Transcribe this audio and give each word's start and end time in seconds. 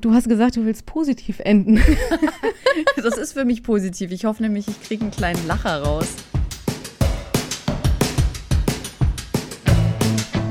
Du 0.00 0.14
hast 0.14 0.26
gesagt, 0.26 0.56
du 0.56 0.64
willst 0.64 0.86
positiv 0.86 1.38
enden. 1.40 1.78
das 2.96 3.18
ist 3.18 3.34
für 3.34 3.44
mich 3.44 3.62
positiv. 3.62 4.10
Ich 4.10 4.24
hoffe 4.24 4.42
nämlich, 4.42 4.66
ich 4.66 4.80
kriege 4.80 5.02
einen 5.02 5.10
kleinen 5.10 5.46
Lacher 5.46 5.82
raus. 5.82 6.06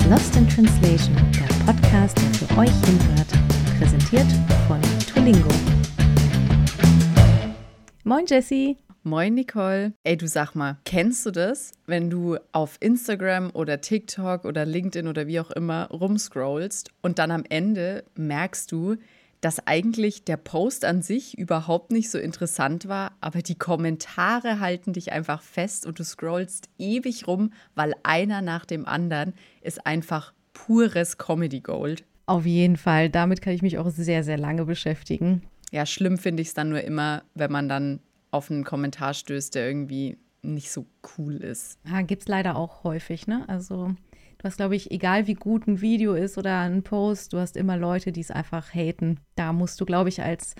Lost 0.07 0.35
in 0.35 0.47
Translation, 0.47 1.15
der 1.33 1.65
Podcast, 1.65 2.19
der 2.19 2.33
für 2.35 2.59
euch 2.59 2.69
hinhört. 2.85 3.29
Präsentiert 3.79 4.27
von 4.67 4.79
Tulingo. 5.11 5.49
Moin 8.03 8.27
Jessie. 8.27 8.77
Moin 9.01 9.33
Nicole. 9.33 9.93
Ey, 10.03 10.17
du 10.17 10.27
sag 10.27 10.53
mal, 10.53 10.77
kennst 10.85 11.25
du 11.25 11.31
das, 11.31 11.71
wenn 11.87 12.11
du 12.11 12.37
auf 12.51 12.77
Instagram 12.79 13.49
oder 13.55 13.81
TikTok 13.81 14.45
oder 14.45 14.67
LinkedIn 14.67 15.07
oder 15.07 15.25
wie 15.25 15.39
auch 15.39 15.49
immer 15.49 15.87
rumscrollst 15.89 16.91
und 17.01 17.17
dann 17.17 17.31
am 17.31 17.43
Ende 17.49 18.03
merkst 18.13 18.71
du, 18.71 18.97
dass 19.41 19.65
eigentlich 19.67 20.23
der 20.23 20.37
Post 20.37 20.85
an 20.85 21.01
sich 21.01 21.37
überhaupt 21.37 21.91
nicht 21.91 22.09
so 22.09 22.19
interessant 22.19 22.87
war, 22.87 23.11
aber 23.21 23.41
die 23.41 23.57
Kommentare 23.57 24.59
halten 24.59 24.93
dich 24.93 25.11
einfach 25.11 25.41
fest 25.41 25.85
und 25.85 25.99
du 25.99 26.03
scrollst 26.03 26.69
ewig 26.77 27.27
rum, 27.27 27.51
weil 27.75 27.93
einer 28.03 28.41
nach 28.41 28.65
dem 28.65 28.85
anderen 28.85 29.33
ist 29.61 29.85
einfach 29.85 30.33
pures 30.53 31.17
Comedy 31.17 31.61
Gold. 31.61 32.05
Auf 32.27 32.45
jeden 32.45 32.77
Fall, 32.77 33.09
damit 33.09 33.41
kann 33.41 33.53
ich 33.53 33.63
mich 33.63 33.79
auch 33.79 33.89
sehr, 33.89 34.23
sehr 34.23 34.37
lange 34.37 34.65
beschäftigen. 34.65 35.41
Ja, 35.71 35.85
schlimm 35.85 36.17
finde 36.17 36.41
ich 36.41 36.49
es 36.49 36.53
dann 36.53 36.69
nur 36.69 36.81
immer, 36.81 37.23
wenn 37.33 37.51
man 37.51 37.67
dann 37.67 37.99
auf 38.29 38.51
einen 38.51 38.63
Kommentar 38.63 39.13
stößt, 39.13 39.55
der 39.55 39.67
irgendwie 39.67 40.17
nicht 40.43 40.71
so 40.71 40.85
cool 41.17 41.35
ist. 41.35 41.79
Ja, 41.85 42.01
gibt 42.01 42.23
es 42.23 42.27
leider 42.27 42.55
auch 42.55 42.83
häufig, 42.83 43.27
ne? 43.27 43.43
Also 43.47 43.95
Du 44.41 44.45
hast, 44.45 44.57
glaube 44.57 44.75
ich, 44.75 44.89
egal 44.89 45.27
wie 45.27 45.35
gut 45.35 45.67
ein 45.67 45.81
Video 45.81 46.15
ist 46.15 46.35
oder 46.35 46.61
ein 46.61 46.81
Post, 46.81 47.31
du 47.31 47.37
hast 47.37 47.55
immer 47.55 47.77
Leute, 47.77 48.11
die 48.11 48.21
es 48.21 48.31
einfach 48.31 48.73
haten. 48.73 49.19
Da 49.35 49.53
musst 49.53 49.79
du, 49.79 49.85
glaube 49.85 50.09
ich, 50.09 50.23
als, 50.23 50.55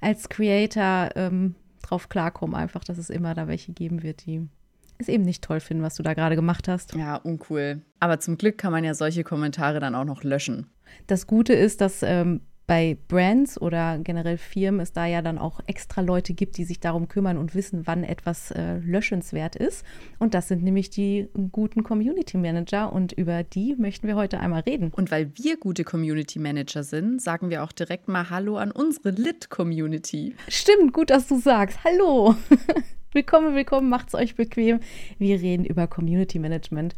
als 0.00 0.30
Creator 0.30 1.10
ähm, 1.14 1.54
drauf 1.82 2.08
klarkommen, 2.08 2.56
einfach, 2.56 2.84
dass 2.84 2.96
es 2.96 3.10
immer 3.10 3.34
da 3.34 3.46
welche 3.46 3.72
geben 3.72 4.02
wird, 4.02 4.24
die 4.24 4.48
es 4.96 5.08
eben 5.08 5.24
nicht 5.24 5.44
toll 5.44 5.60
finden, 5.60 5.82
was 5.82 5.96
du 5.96 6.02
da 6.02 6.14
gerade 6.14 6.36
gemacht 6.36 6.68
hast. 6.68 6.94
Ja, 6.94 7.16
uncool. 7.16 7.82
Aber 8.00 8.18
zum 8.18 8.38
Glück 8.38 8.56
kann 8.56 8.72
man 8.72 8.82
ja 8.82 8.94
solche 8.94 9.24
Kommentare 9.24 9.78
dann 9.78 9.94
auch 9.94 10.06
noch 10.06 10.24
löschen. 10.24 10.66
Das 11.06 11.26
Gute 11.26 11.52
ist, 11.52 11.82
dass 11.82 12.02
ähm, 12.02 12.40
bei 12.68 12.98
Brands 13.08 13.60
oder 13.60 13.98
generell 13.98 14.36
Firmen 14.36 14.80
es 14.80 14.92
da 14.92 15.06
ja 15.06 15.22
dann 15.22 15.38
auch 15.38 15.60
extra 15.66 16.02
Leute 16.02 16.34
gibt, 16.34 16.58
die 16.58 16.64
sich 16.64 16.78
darum 16.78 17.08
kümmern 17.08 17.38
und 17.38 17.54
wissen, 17.54 17.86
wann 17.86 18.04
etwas 18.04 18.50
äh, 18.50 18.76
löschenswert 18.80 19.56
ist. 19.56 19.86
Und 20.18 20.34
das 20.34 20.48
sind 20.48 20.62
nämlich 20.62 20.90
die 20.90 21.28
guten 21.50 21.82
Community 21.82 22.36
Manager 22.36 22.92
und 22.92 23.14
über 23.14 23.42
die 23.42 23.74
möchten 23.78 24.06
wir 24.06 24.16
heute 24.16 24.38
einmal 24.38 24.60
reden. 24.60 24.92
Und 24.94 25.10
weil 25.10 25.32
wir 25.34 25.56
gute 25.56 25.82
Community 25.82 26.38
Manager 26.38 26.82
sind, 26.82 27.22
sagen 27.22 27.48
wir 27.48 27.64
auch 27.64 27.72
direkt 27.72 28.06
mal 28.06 28.28
Hallo 28.28 28.58
an 28.58 28.70
unsere 28.70 29.12
Lit-Community. 29.12 30.34
Stimmt, 30.48 30.92
gut, 30.92 31.08
dass 31.08 31.26
du 31.26 31.38
sagst. 31.40 31.78
Hallo. 31.84 32.36
willkommen, 33.12 33.54
willkommen, 33.54 33.88
macht's 33.88 34.14
euch 34.14 34.34
bequem. 34.34 34.80
Wir 35.16 35.40
reden 35.40 35.64
über 35.64 35.86
Community 35.86 36.38
Management. 36.38 36.94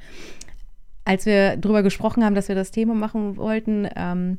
Als 1.05 1.27
wir 1.27 1.57
darüber 1.57 1.85
gesprochen 1.85 2.25
haben, 2.25 2.35
dass 2.35 2.49
wir 2.49 2.57
das 2.57 2.73
Thema 2.73 2.95
machen 2.95 3.37
wollten, 3.37 3.89
ähm, 3.95 4.39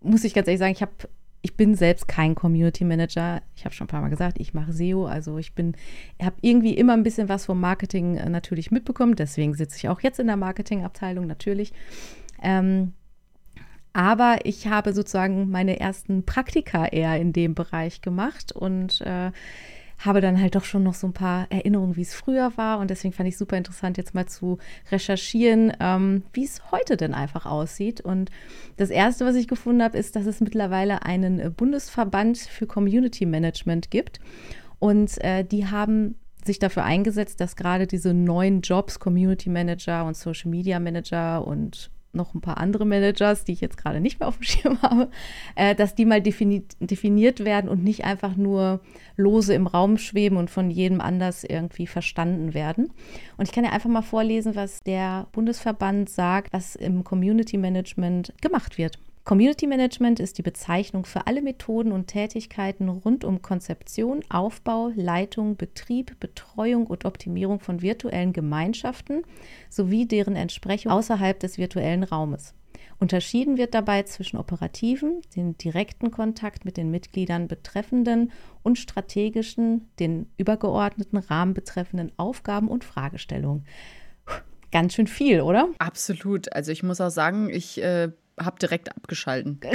muss 0.00 0.24
ich 0.24 0.34
ganz 0.34 0.48
ehrlich 0.48 0.60
sagen, 0.60 0.72
ich 0.72 0.82
habe 0.82 0.92
ich 1.40 1.56
bin 1.56 1.74
selbst 1.74 2.08
kein 2.08 2.34
Community 2.34 2.84
Manager. 2.84 3.42
Ich 3.54 3.64
habe 3.64 3.74
schon 3.74 3.84
ein 3.86 3.88
paar 3.88 4.00
Mal 4.00 4.08
gesagt, 4.08 4.40
ich 4.40 4.54
mache 4.54 4.72
SEO. 4.72 5.06
Also 5.06 5.38
ich 5.38 5.54
bin, 5.54 5.76
habe 6.20 6.36
irgendwie 6.40 6.74
immer 6.74 6.94
ein 6.94 7.04
bisschen 7.04 7.28
was 7.28 7.46
vom 7.46 7.60
Marketing 7.60 8.16
äh, 8.16 8.28
natürlich 8.28 8.70
mitbekommen. 8.70 9.14
Deswegen 9.14 9.54
sitze 9.54 9.76
ich 9.76 9.88
auch 9.88 10.00
jetzt 10.00 10.18
in 10.18 10.26
der 10.26 10.36
Marketingabteilung 10.36 11.26
natürlich. 11.26 11.72
Ähm, 12.42 12.92
aber 13.92 14.38
ich 14.44 14.66
habe 14.66 14.92
sozusagen 14.92 15.48
meine 15.50 15.80
ersten 15.80 16.24
Praktika 16.24 16.86
eher 16.86 17.18
in 17.20 17.32
dem 17.32 17.54
Bereich 17.54 18.00
gemacht 18.00 18.52
und 18.52 19.00
äh, 19.00 19.30
habe 19.98 20.20
dann 20.20 20.40
halt 20.40 20.54
doch 20.54 20.64
schon 20.64 20.82
noch 20.84 20.94
so 20.94 21.06
ein 21.06 21.12
paar 21.12 21.46
Erinnerungen, 21.50 21.96
wie 21.96 22.02
es 22.02 22.14
früher 22.14 22.56
war. 22.56 22.78
Und 22.78 22.90
deswegen 22.90 23.12
fand 23.12 23.28
ich 23.28 23.36
super 23.36 23.56
interessant, 23.56 23.96
jetzt 23.96 24.14
mal 24.14 24.26
zu 24.26 24.58
recherchieren, 24.90 25.72
ähm, 25.80 26.22
wie 26.32 26.44
es 26.44 26.70
heute 26.70 26.96
denn 26.96 27.14
einfach 27.14 27.46
aussieht. 27.46 28.00
Und 28.00 28.30
das 28.76 28.90
Erste, 28.90 29.26
was 29.26 29.34
ich 29.34 29.48
gefunden 29.48 29.82
habe, 29.82 29.98
ist, 29.98 30.14
dass 30.14 30.26
es 30.26 30.40
mittlerweile 30.40 31.02
einen 31.02 31.40
äh, 31.40 31.50
Bundesverband 31.50 32.38
für 32.38 32.66
Community 32.66 33.26
Management 33.26 33.90
gibt. 33.90 34.20
Und 34.78 35.22
äh, 35.24 35.44
die 35.44 35.66
haben 35.66 36.14
sich 36.44 36.58
dafür 36.58 36.84
eingesetzt, 36.84 37.40
dass 37.40 37.56
gerade 37.56 37.86
diese 37.86 38.14
neuen 38.14 38.60
Jobs, 38.60 39.00
Community 39.00 39.50
Manager 39.50 40.04
und 40.04 40.16
Social 40.16 40.50
Media 40.50 40.78
Manager 40.78 41.46
und 41.46 41.90
noch 42.12 42.34
ein 42.34 42.40
paar 42.40 42.58
andere 42.58 42.86
Managers, 42.86 43.44
die 43.44 43.52
ich 43.52 43.60
jetzt 43.60 43.76
gerade 43.76 44.00
nicht 44.00 44.20
mehr 44.20 44.28
auf 44.28 44.36
dem 44.36 44.42
Schirm 44.44 44.82
habe, 44.82 45.10
äh, 45.54 45.74
dass 45.74 45.94
die 45.94 46.04
mal 46.04 46.22
defini 46.22 46.64
definiert 46.80 47.44
werden 47.44 47.68
und 47.68 47.84
nicht 47.84 48.04
einfach 48.04 48.36
nur 48.36 48.80
lose 49.16 49.54
im 49.54 49.66
Raum 49.66 49.98
schweben 49.98 50.36
und 50.36 50.50
von 50.50 50.70
jedem 50.70 51.00
anders 51.00 51.44
irgendwie 51.44 51.86
verstanden 51.86 52.54
werden. 52.54 52.92
Und 53.36 53.46
ich 53.48 53.52
kann 53.52 53.64
ja 53.64 53.70
einfach 53.70 53.90
mal 53.90 54.02
vorlesen, 54.02 54.54
was 54.54 54.82
der 54.82 55.26
Bundesverband 55.32 56.08
sagt, 56.08 56.52
was 56.52 56.76
im 56.76 57.04
Community 57.04 57.56
Management 57.56 58.32
gemacht 58.40 58.78
wird. 58.78 58.98
Community 59.28 59.66
Management 59.66 60.20
ist 60.20 60.38
die 60.38 60.42
Bezeichnung 60.42 61.04
für 61.04 61.26
alle 61.26 61.42
Methoden 61.42 61.92
und 61.92 62.06
Tätigkeiten 62.06 62.88
rund 62.88 63.24
um 63.26 63.42
Konzeption, 63.42 64.24
Aufbau, 64.30 64.90
Leitung, 64.96 65.58
Betrieb, 65.58 66.18
Betreuung 66.18 66.86
und 66.86 67.04
Optimierung 67.04 67.60
von 67.60 67.82
virtuellen 67.82 68.32
Gemeinschaften 68.32 69.24
sowie 69.68 70.06
deren 70.06 70.34
Entsprechung 70.34 70.92
außerhalb 70.92 71.38
des 71.38 71.58
virtuellen 71.58 72.04
Raumes. 72.04 72.54
Unterschieden 73.00 73.58
wird 73.58 73.74
dabei 73.74 74.04
zwischen 74.04 74.38
operativen, 74.38 75.20
den 75.36 75.58
direkten 75.58 76.10
Kontakt 76.10 76.64
mit 76.64 76.78
den 76.78 76.90
Mitgliedern 76.90 77.48
betreffenden 77.48 78.32
und 78.62 78.78
strategischen, 78.78 79.90
den 80.00 80.30
übergeordneten 80.38 81.18
Rahmen 81.18 81.52
betreffenden 81.52 82.12
Aufgaben 82.16 82.68
und 82.68 82.82
Fragestellungen. 82.82 83.66
Ganz 84.72 84.94
schön 84.94 85.06
viel, 85.06 85.42
oder? 85.42 85.68
Absolut. 85.78 86.50
Also 86.54 86.72
ich 86.72 86.82
muss 86.82 86.98
auch 87.02 87.10
sagen, 87.10 87.50
ich 87.50 87.82
äh, 87.82 88.10
habe 88.40 88.58
direkt 88.58 88.94
abgeschalten. 88.96 89.60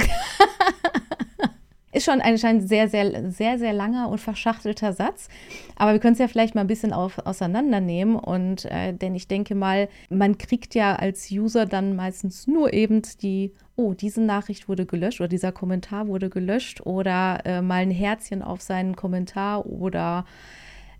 Ist 1.94 2.06
schon 2.06 2.20
anscheinend 2.20 2.68
sehr, 2.68 2.88
sehr, 2.88 3.30
sehr, 3.30 3.56
sehr 3.56 3.72
langer 3.72 4.08
und 4.08 4.18
verschachtelter 4.18 4.92
Satz. 4.92 5.28
Aber 5.76 5.92
wir 5.92 6.00
können 6.00 6.14
es 6.14 6.18
ja 6.18 6.26
vielleicht 6.26 6.56
mal 6.56 6.62
ein 6.62 6.66
bisschen 6.66 6.92
auf, 6.92 7.24
auseinandernehmen. 7.24 8.16
Und 8.16 8.64
äh, 8.64 8.92
denn 8.92 9.14
ich 9.14 9.28
denke 9.28 9.54
mal, 9.54 9.88
man 10.10 10.36
kriegt 10.36 10.74
ja 10.74 10.96
als 10.96 11.30
User 11.30 11.66
dann 11.66 11.94
meistens 11.94 12.48
nur 12.48 12.72
eben 12.72 13.02
die, 13.22 13.52
oh, 13.76 13.94
diese 13.94 14.22
Nachricht 14.22 14.68
wurde 14.68 14.86
gelöscht 14.86 15.20
oder 15.20 15.28
dieser 15.28 15.52
Kommentar 15.52 16.08
wurde 16.08 16.30
gelöscht 16.30 16.84
oder 16.84 17.38
äh, 17.44 17.62
mal 17.62 17.82
ein 17.82 17.92
Herzchen 17.92 18.42
auf 18.42 18.60
seinen 18.60 18.96
Kommentar 18.96 19.64
oder 19.64 20.24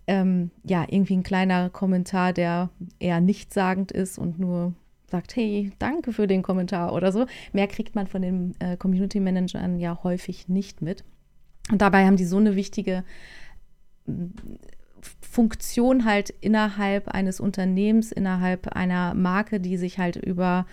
ähm, 0.07 0.51
ja, 0.63 0.85
irgendwie 0.87 1.17
ein 1.17 1.23
kleiner 1.23 1.69
Kommentar, 1.69 2.31
der 2.31 2.69
eher 2.99 3.19
nichtssagend 3.19 3.91
ist 3.91 4.17
und 4.17 4.39
nur 4.39 4.73
sagt, 5.15 5.35
hey, 5.35 5.71
danke 5.79 6.11
für 6.11 6.27
den 6.27 6.41
Kommentar 6.41 6.93
oder 6.93 7.11
so. 7.11 7.25
Mehr 7.53 7.67
kriegt 7.67 7.95
man 7.95 8.07
von 8.07 8.21
den 8.21 8.55
äh, 8.59 8.75
Community 8.75 9.19
Managern 9.19 9.79
ja 9.79 10.03
häufig 10.03 10.49
nicht 10.49 10.81
mit. 10.81 11.03
Und 11.71 11.81
dabei 11.81 12.05
haben 12.05 12.17
die 12.17 12.25
so 12.25 12.37
eine 12.37 12.55
wichtige 12.55 13.03
mm, 14.05 14.27
Funktion 15.21 16.05
halt 16.05 16.31
innerhalb 16.41 17.07
eines 17.07 17.39
Unternehmens, 17.39 18.11
innerhalb 18.11 18.67
einer 18.69 19.13
Marke, 19.13 19.59
die 19.59 19.77
sich 19.77 19.99
halt 19.99 20.15
über 20.15 20.65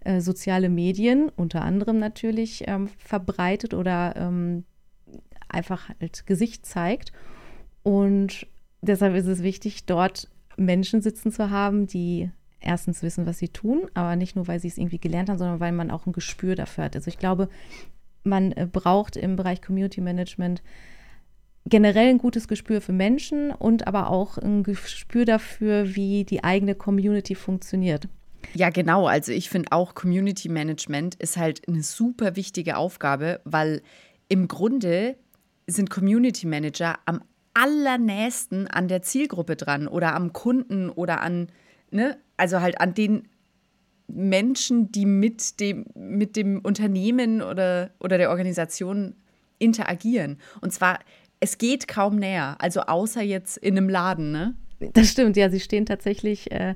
äh, 0.00 0.20
soziale 0.20 0.68
Medien 0.68 1.30
unter 1.30 1.62
anderem 1.62 1.98
natürlich 1.98 2.64
ähm, 2.66 2.88
verbreitet 2.98 3.74
oder 3.74 4.14
ähm, 4.16 4.64
einfach 5.48 5.88
halt 5.88 6.26
Gesicht 6.26 6.66
zeigt. 6.66 7.12
Und 7.82 8.46
deshalb 8.82 9.14
ist 9.14 9.26
es 9.26 9.42
wichtig, 9.42 9.86
dort 9.86 10.28
Menschen 10.56 11.02
sitzen 11.02 11.32
zu 11.32 11.50
haben, 11.50 11.86
die 11.86 12.30
erstens 12.60 13.02
wissen, 13.02 13.26
was 13.26 13.38
sie 13.38 13.48
tun, 13.48 13.88
aber 13.94 14.16
nicht 14.16 14.36
nur, 14.36 14.48
weil 14.48 14.60
sie 14.60 14.68
es 14.68 14.78
irgendwie 14.78 14.98
gelernt 14.98 15.28
haben, 15.28 15.38
sondern 15.38 15.60
weil 15.60 15.72
man 15.72 15.90
auch 15.90 16.06
ein 16.06 16.12
Gespür 16.12 16.54
dafür 16.54 16.84
hat. 16.84 16.96
Also 16.96 17.08
ich 17.08 17.18
glaube, 17.18 17.48
man 18.24 18.52
äh, 18.52 18.66
braucht 18.70 19.16
im 19.16 19.36
Bereich 19.36 19.62
Community 19.62 20.00
Management 20.00 20.62
generell 21.64 22.08
ein 22.08 22.18
gutes 22.18 22.48
Gespür 22.48 22.80
für 22.80 22.92
Menschen 22.92 23.50
und 23.50 23.86
aber 23.86 24.10
auch 24.10 24.38
ein 24.38 24.62
Gespür 24.62 25.24
dafür, 25.24 25.96
wie 25.96 26.24
die 26.24 26.44
eigene 26.44 26.74
Community 26.74 27.34
funktioniert. 27.34 28.08
Ja, 28.54 28.70
genau. 28.70 29.06
Also 29.06 29.32
ich 29.32 29.50
finde 29.50 29.72
auch 29.72 29.94
Community 29.94 30.48
Management 30.48 31.16
ist 31.16 31.36
halt 31.36 31.66
eine 31.68 31.82
super 31.82 32.36
wichtige 32.36 32.76
Aufgabe, 32.76 33.40
weil 33.44 33.82
im 34.28 34.46
Grunde 34.46 35.16
sind 35.66 35.90
Community 35.90 36.46
Manager 36.46 36.98
am 37.04 37.22
allernächsten 37.54 38.68
an 38.68 38.86
der 38.86 39.02
Zielgruppe 39.02 39.56
dran 39.56 39.88
oder 39.88 40.14
am 40.14 40.32
Kunden 40.32 40.90
oder 40.90 41.20
an 41.22 41.48
ne, 41.90 42.18
also 42.36 42.60
halt 42.60 42.80
an 42.80 42.94
den 42.94 43.28
Menschen, 44.08 44.92
die 44.92 45.06
mit 45.06 45.60
dem, 45.60 45.86
mit 45.94 46.36
dem 46.36 46.60
Unternehmen 46.60 47.42
oder, 47.42 47.90
oder 47.98 48.18
der 48.18 48.30
Organisation 48.30 49.14
interagieren. 49.58 50.38
Und 50.60 50.72
zwar, 50.72 51.00
es 51.40 51.58
geht 51.58 51.88
kaum 51.88 52.16
näher, 52.16 52.56
also 52.58 52.80
außer 52.82 53.22
jetzt 53.22 53.56
in 53.56 53.76
einem 53.76 53.88
Laden, 53.88 54.32
ne? 54.32 54.54
Das 54.92 55.08
stimmt, 55.08 55.38
ja, 55.38 55.48
sie 55.48 55.60
stehen 55.60 55.86
tatsächlich 55.86 56.52
äh, 56.52 56.74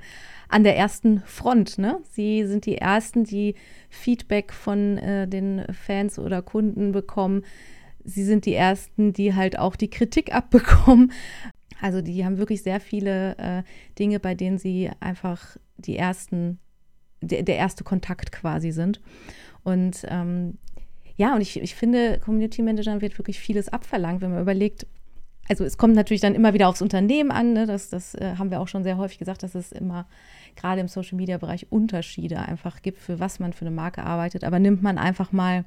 an 0.49 0.65
der 0.65 0.77
ersten 0.77 1.21
Front. 1.27 1.79
Ne? 1.79 2.01
Sie 2.11 2.47
sind 2.47 2.65
die 2.65 2.79
Ersten, 2.79 3.25
die 3.25 3.55
Feedback 3.91 4.55
von 4.55 4.97
äh, 4.97 5.29
den 5.29 5.67
Fans 5.73 6.19
oder 6.19 6.41
Kunden 6.41 6.93
bekommen. 6.93 7.45
Sie 8.05 8.25
sind 8.25 8.47
die 8.47 8.55
Ersten, 8.55 9.13
die 9.13 9.35
halt 9.35 9.59
auch 9.59 9.77
die 9.77 9.91
Kritik 9.91 10.35
abbekommen. 10.35 11.13
Also 11.81 12.03
die 12.03 12.25
haben 12.25 12.39
wirklich 12.39 12.63
sehr 12.63 12.81
viele 12.81 13.37
äh, 13.39 13.63
Dinge, 13.99 14.21
bei 14.21 14.35
denen 14.35 14.59
sie 14.59 14.91
einfach 15.01 15.57
die 15.77 15.97
ersten, 15.97 16.59
der, 17.21 17.43
der 17.43 17.57
erste 17.57 17.85
Kontakt 17.85 18.33
quasi 18.33 18.71
sind. 18.71 19.01
Und 19.63 20.05
ähm, 20.09 20.59
ja, 21.17 21.35
und 21.35 21.41
ich, 21.41 21.61
ich 21.61 21.75
finde, 21.75 22.19
Community 22.19 22.63
Managern 22.63 23.01
wird 23.01 23.19
wirklich 23.19 23.39
vieles 23.39 23.69
abverlangt, 23.69 24.21
wenn 24.21 24.33
man 24.33 24.41
überlegt, 24.41 24.87
also 25.51 25.65
es 25.65 25.77
kommt 25.77 25.95
natürlich 25.95 26.21
dann 26.21 26.37
immer 26.37 26.55
wieder 26.55 26.69
aufs 26.69 26.81
Unternehmen 26.81 27.33
an, 27.33 27.53
ne? 27.53 27.67
das, 27.67 27.91
das 27.91 28.15
äh, 28.15 28.37
haben 28.39 28.51
wir 28.51 28.61
auch 28.61 28.69
schon 28.69 28.85
sehr 28.85 28.97
häufig 28.97 29.19
gesagt, 29.19 29.43
dass 29.43 29.55
es 29.57 29.73
immer 29.73 30.07
gerade 30.55 30.81
im 30.81 30.89
Social-Media-Bereich 30.89 31.67
Unterschiede 31.71 32.39
einfach 32.39 32.83
gibt, 32.83 32.99
für 32.99 33.19
was 33.19 33.41
man 33.41 33.53
für 33.53 33.67
eine 33.67 33.75
Marke 33.75 34.05
arbeitet. 34.05 34.45
Aber 34.45 34.61
nimmt 34.61 34.83
man 34.83 34.97
einfach 34.97 35.33
mal, 35.33 35.65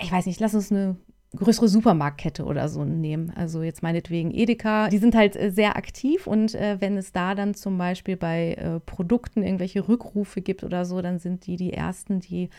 ich 0.00 0.12
weiß 0.12 0.26
nicht, 0.26 0.38
lass 0.38 0.54
uns 0.54 0.70
eine 0.70 0.96
größere 1.36 1.68
Supermarktkette 1.68 2.44
oder 2.44 2.68
so 2.68 2.84
nehmen. 2.84 3.32
Also 3.36 3.62
jetzt 3.62 3.82
meinetwegen 3.82 4.32
Edeka. 4.32 4.88
Die 4.88 4.98
sind 4.98 5.14
halt 5.14 5.36
äh, 5.36 5.50
sehr 5.50 5.76
aktiv 5.76 6.26
und 6.26 6.54
äh, 6.54 6.76
wenn 6.80 6.96
es 6.96 7.12
da 7.12 7.34
dann 7.34 7.54
zum 7.54 7.78
Beispiel 7.78 8.16
bei 8.16 8.54
äh, 8.54 8.80
Produkten 8.80 9.42
irgendwelche 9.42 9.86
Rückrufe 9.88 10.40
gibt 10.40 10.64
oder 10.64 10.84
so, 10.84 11.00
dann 11.02 11.18
sind 11.18 11.46
die 11.46 11.56
die 11.56 11.72
Ersten, 11.72 12.20
die 12.20 12.50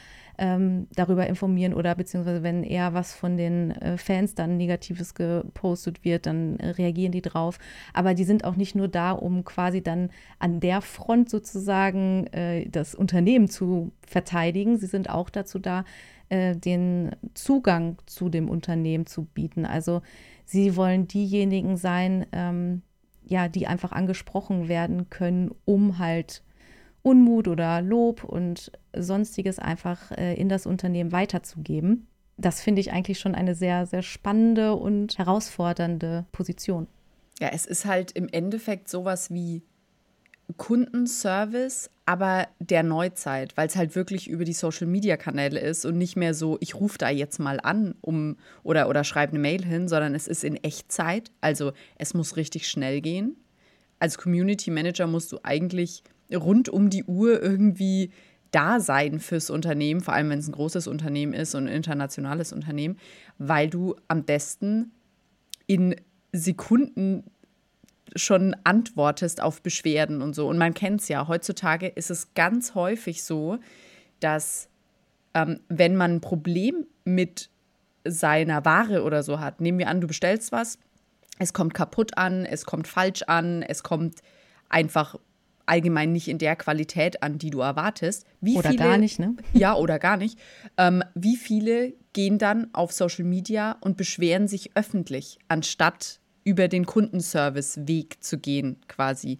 ähm, 0.42 0.88
darüber 0.96 1.28
informieren 1.28 1.76
oder 1.76 1.94
beziehungsweise 1.94 2.42
wenn 2.42 2.64
eher 2.64 2.96
was 2.96 3.14
von 3.14 3.38
den 3.38 3.72
äh, 3.72 3.96
Fans 3.98 4.34
dann 4.34 4.58
Negatives 4.58 5.14
gepostet 5.14 6.04
wird, 6.04 6.26
dann 6.26 6.58
äh, 6.58 6.70
reagieren 6.70 7.12
die 7.12 7.22
drauf. 7.22 7.60
Aber 7.94 8.16
die 8.16 8.24
sind 8.24 8.44
auch 8.44 8.56
nicht 8.56 8.74
nur 8.74 8.88
da, 8.88 9.12
um 9.12 9.46
quasi 9.46 9.84
dann 9.84 10.10
an 10.40 10.60
der 10.60 10.82
Front 10.82 11.30
sozusagen 11.30 12.26
äh, 12.34 12.68
das 12.68 12.96
Unternehmen 12.96 13.50
zu 13.50 13.92
verteidigen. 14.08 14.80
Sie 14.80 14.88
sind 14.88 15.12
auch 15.12 15.30
dazu 15.30 15.60
da, 15.60 15.86
äh, 16.30 16.56
den 16.56 17.12
Zugang 17.36 18.00
zu 18.08 18.30
dem 18.30 18.50
Unternehmen 18.50 19.06
zu 19.06 19.26
bieten. 19.26 19.68
Also 19.68 20.02
sie 20.44 20.76
wollen 20.76 21.08
diejenigen 21.08 21.78
sein, 21.78 22.26
ähm, 22.32 22.82
ja, 23.24 23.48
die 23.48 23.68
einfach 23.68 23.92
angesprochen 23.92 24.68
werden 24.68 25.12
können, 25.12 25.52
um 25.66 26.00
halt 26.00 26.42
Unmut 27.04 27.48
oder 27.48 27.82
Lob 27.82 28.24
und 28.24 28.72
sonstiges 28.96 29.60
einfach 29.60 30.12
äh, 30.12 30.36
in 30.36 30.50
das 30.50 30.66
Unternehmen 30.66 31.12
weiterzugeben. 31.12 32.08
Das 32.38 32.62
finde 32.62 32.82
ich 32.82 32.92
eigentlich 32.92 33.20
schon 33.20 33.36
eine 33.36 33.56
sehr, 33.56 33.86
sehr 33.86 34.02
spannende 34.02 34.76
und 34.76 35.18
herausfordernde 35.18 36.26
Position. 36.32 36.88
Ja, 37.40 37.50
es 37.54 37.66
ist 37.66 37.86
halt 37.86 38.12
im 38.12 38.28
Endeffekt 38.30 38.88
sowas 38.88 39.32
wie 39.32 39.64
Kundenservice, 40.58 41.90
aber 42.06 42.48
der 42.60 42.84
Neuzeit, 42.84 43.56
weil 43.58 43.68
es 43.68 43.76
halt 43.76 43.96
wirklich 43.96 44.28
über 44.28 44.44
die 44.44 44.54
Social 44.54 44.88
Media 44.88 45.18
Kanäle 45.18 45.60
ist 45.60 45.86
und 45.86 45.98
nicht 45.98 46.16
mehr 46.16 46.34
so, 46.34 46.58
ich 46.60 46.76
rufe 46.76 46.98
da 46.98 47.10
jetzt 47.10 47.40
mal 47.40 47.60
an 47.62 47.96
um 48.02 48.38
oder, 48.64 48.90
oder 48.90 49.04
schreibe 49.04 49.32
eine 49.32 49.40
Mail 49.40 49.64
hin, 49.64 49.88
sondern 49.88 50.14
es 50.14 50.28
ist 50.28 50.44
in 50.44 50.58
Echtzeit. 50.58 51.32
Also 51.42 51.72
es 51.98 52.14
muss 52.14 52.36
richtig 52.36 52.68
schnell 52.68 53.02
gehen. 53.02 53.38
Als 54.00 54.18
Community 54.18 54.72
Manager 54.72 55.08
musst 55.08 55.32
du 55.32 55.40
eigentlich 55.44 56.04
rund 56.34 56.70
um 56.70 56.90
die 56.90 57.04
Uhr 57.04 57.42
irgendwie 57.42 58.12
da 58.52 58.80
sein 58.80 59.20
fürs 59.20 59.50
Unternehmen, 59.50 60.02
vor 60.02 60.14
allem 60.14 60.30
wenn 60.30 60.40
es 60.40 60.48
ein 60.48 60.54
großes 60.54 60.88
Unternehmen 60.88 61.34
ist 61.34 61.56
und 61.56 61.68
ein 61.68 61.74
internationales 61.74 62.52
Unternehmen, 62.52 62.98
weil 63.38 63.70
du 63.70 63.96
am 64.08 64.24
besten 64.24 64.92
in 65.68 65.96
Sekunden 66.34 67.24
schon 68.16 68.56
antwortest 68.66 69.42
auf 69.42 69.62
Beschwerden 69.62 70.22
und 70.22 70.36
so. 70.36 70.48
Und 70.48 70.58
man 70.58 70.74
kennt 70.74 71.02
es 71.02 71.08
ja, 71.08 71.28
heutzutage 71.28 71.88
ist 71.88 72.12
es 72.12 72.34
ganz 72.34 72.76
häufig 72.76 73.24
so, 73.24 73.60
dass 74.20 74.68
ähm, 75.34 75.62
wenn 75.70 75.96
man 75.96 76.16
ein 76.16 76.22
Problem 76.22 76.86
mit 77.06 77.50
seiner 78.04 78.66
Ware 78.66 79.04
oder 79.04 79.24
so 79.24 79.40
hat, 79.40 79.62
nehmen 79.62 79.80
wir 79.80 79.88
an, 79.88 80.02
du 80.02 80.08
bestellst 80.08 80.52
was, 80.52 80.78
es 81.40 81.54
kommt 81.54 81.74
kaputt 81.74 82.18
an, 82.18 82.46
es 82.46 82.66
kommt 82.66 82.88
falsch 82.88 83.24
an, 83.24 83.64
es 83.64 83.84
kommt 83.84 84.22
einfach 84.70 85.16
allgemein 85.72 86.12
nicht 86.12 86.28
in 86.28 86.38
der 86.38 86.56
Qualität 86.58 87.24
an, 87.24 87.38
die 87.38 87.50
du 87.50 87.62
erwartest. 87.62 88.26
Wie 88.42 88.58
oder 88.58 88.72
viele, 88.72 88.84
gar 88.84 88.98
nicht, 88.98 89.20
ne? 89.20 89.36
Ja, 89.54 89.76
oder 89.76 90.00
gar 90.00 90.18
nicht. 90.18 90.38
Ähm, 90.78 91.02
wie 91.16 91.38
viele 91.38 91.94
gehen 92.14 92.38
dann 92.38 92.68
auf 92.74 92.92
Social 92.92 93.24
Media 93.24 93.78
und 93.80 93.96
beschweren 93.96 94.48
sich 94.48 94.76
öffentlich, 94.76 95.40
anstatt 95.48 96.20
über 96.44 96.68
den 96.68 96.86
Kundenservice-Weg 96.86 98.22
zu 98.22 98.38
gehen, 98.38 98.78
quasi. 98.88 99.40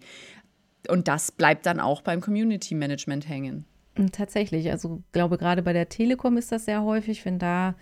Und 0.88 1.06
das 1.06 1.30
bleibt 1.32 1.66
dann 1.66 1.80
auch 1.80 2.00
beim 2.00 2.20
Community 2.20 2.74
Management 2.74 3.28
hängen. 3.28 3.66
Tatsächlich, 4.12 4.70
also 4.70 5.02
glaube 5.12 5.36
gerade 5.36 5.62
bei 5.62 5.74
der 5.74 5.90
Telekom 5.90 6.38
ist 6.38 6.50
das 6.50 6.64
sehr 6.64 6.82
häufig, 6.82 7.26
wenn 7.26 7.38
da 7.38 7.74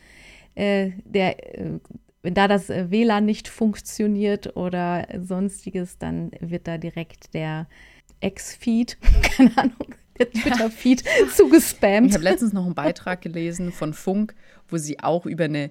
äh, 0.56 0.91
der 1.05 1.56
äh, 1.56 1.79
wenn 2.23 2.35
da 2.35 2.49
das 2.49 2.69
äh, 2.69 2.91
WLAN 2.91 3.25
nicht 3.25 3.49
funktioniert 3.49 4.56
oder 4.56 5.06
sonstiges, 5.19 5.99
dann 5.99 6.32
wird 6.41 6.67
da 6.67 6.79
direkt 6.79 7.32
der 7.35 7.67
Ex-Feed, 8.21 8.99
keine 9.23 9.57
Ahnung, 9.57 9.95
der 10.19 10.31
Twitter-Feed 10.31 11.03
ja. 11.03 11.29
zugespammt. 11.35 12.09
Ich 12.09 12.15
habe 12.15 12.25
letztens 12.25 12.53
noch 12.53 12.67
einen 12.67 12.75
Beitrag 12.75 13.23
gelesen 13.23 13.73
von 13.73 13.95
Funk, 13.95 14.35
wo 14.69 14.77
sie 14.77 15.01
auch 15.01 15.27
über 15.27 15.45
eine 15.45 15.71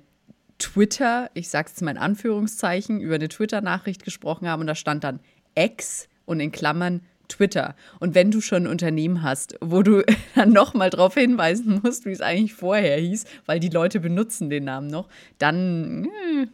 Twitter, 0.58 1.30
ich 1.34 1.50
sage 1.50 1.70
jetzt 1.70 1.82
mal 1.82 1.92
in 1.92 1.98
Anführungszeichen, 1.98 3.00
über 3.00 3.16
eine 3.16 3.30
Twitter-Nachricht 3.30 4.04
gesprochen 4.04 4.48
haben 4.48 4.62
und 4.62 4.68
da 4.68 4.76
stand 4.76 5.04
dann 5.04 5.20
Ex 5.56 6.08
und 6.26 6.40
in 6.40 6.52
Klammern 6.52 7.02
Twitter. 7.30 7.76
Und 8.00 8.16
wenn 8.16 8.32
du 8.32 8.42
schon 8.42 8.64
ein 8.64 8.68
Unternehmen 8.68 9.24
hast, 9.24 9.56
wo 9.62 9.82
du 9.82 10.04
dann 10.36 10.52
nochmal 10.52 10.90
darauf 10.90 11.14
hinweisen 11.14 11.80
musst, 11.82 12.06
wie 12.06 12.12
es 12.12 12.22
eigentlich 12.22 12.54
vorher 12.54 12.98
hieß, 12.98 13.26
weil 13.46 13.60
die 13.60 13.70
Leute 13.70 14.00
benutzen 14.00 14.50
den 14.50 14.66
Namen 14.66 14.88
noch, 14.88 15.08
dann, 15.38 16.10
hm, 16.10 16.50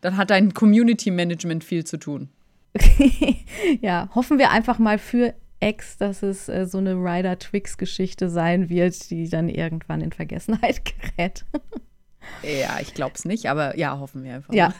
dann 0.00 0.16
hat 0.16 0.30
dein 0.30 0.52
Community 0.54 1.10
Management 1.10 1.62
viel 1.62 1.84
zu 1.84 1.98
tun. 1.98 2.28
ja, 3.80 4.08
hoffen 4.14 4.38
wir 4.38 4.50
einfach 4.50 4.78
mal 4.78 4.98
für 4.98 5.34
Ex, 5.60 5.96
dass 5.96 6.22
es 6.22 6.48
äh, 6.48 6.66
so 6.66 6.78
eine 6.78 6.94
Rider-Twix-Geschichte 6.94 8.28
sein 8.28 8.68
wird, 8.68 9.10
die 9.10 9.28
dann 9.28 9.48
irgendwann 9.48 10.00
in 10.00 10.12
Vergessenheit 10.12 10.82
gerät. 11.16 11.44
Ja, 12.42 12.78
ich 12.80 12.94
glaube 12.94 13.12
es 13.14 13.24
nicht, 13.24 13.46
aber 13.46 13.78
ja, 13.78 13.98
hoffen 13.98 14.24
wir 14.24 14.34
einfach. 14.34 14.52
Ja. 14.52 14.74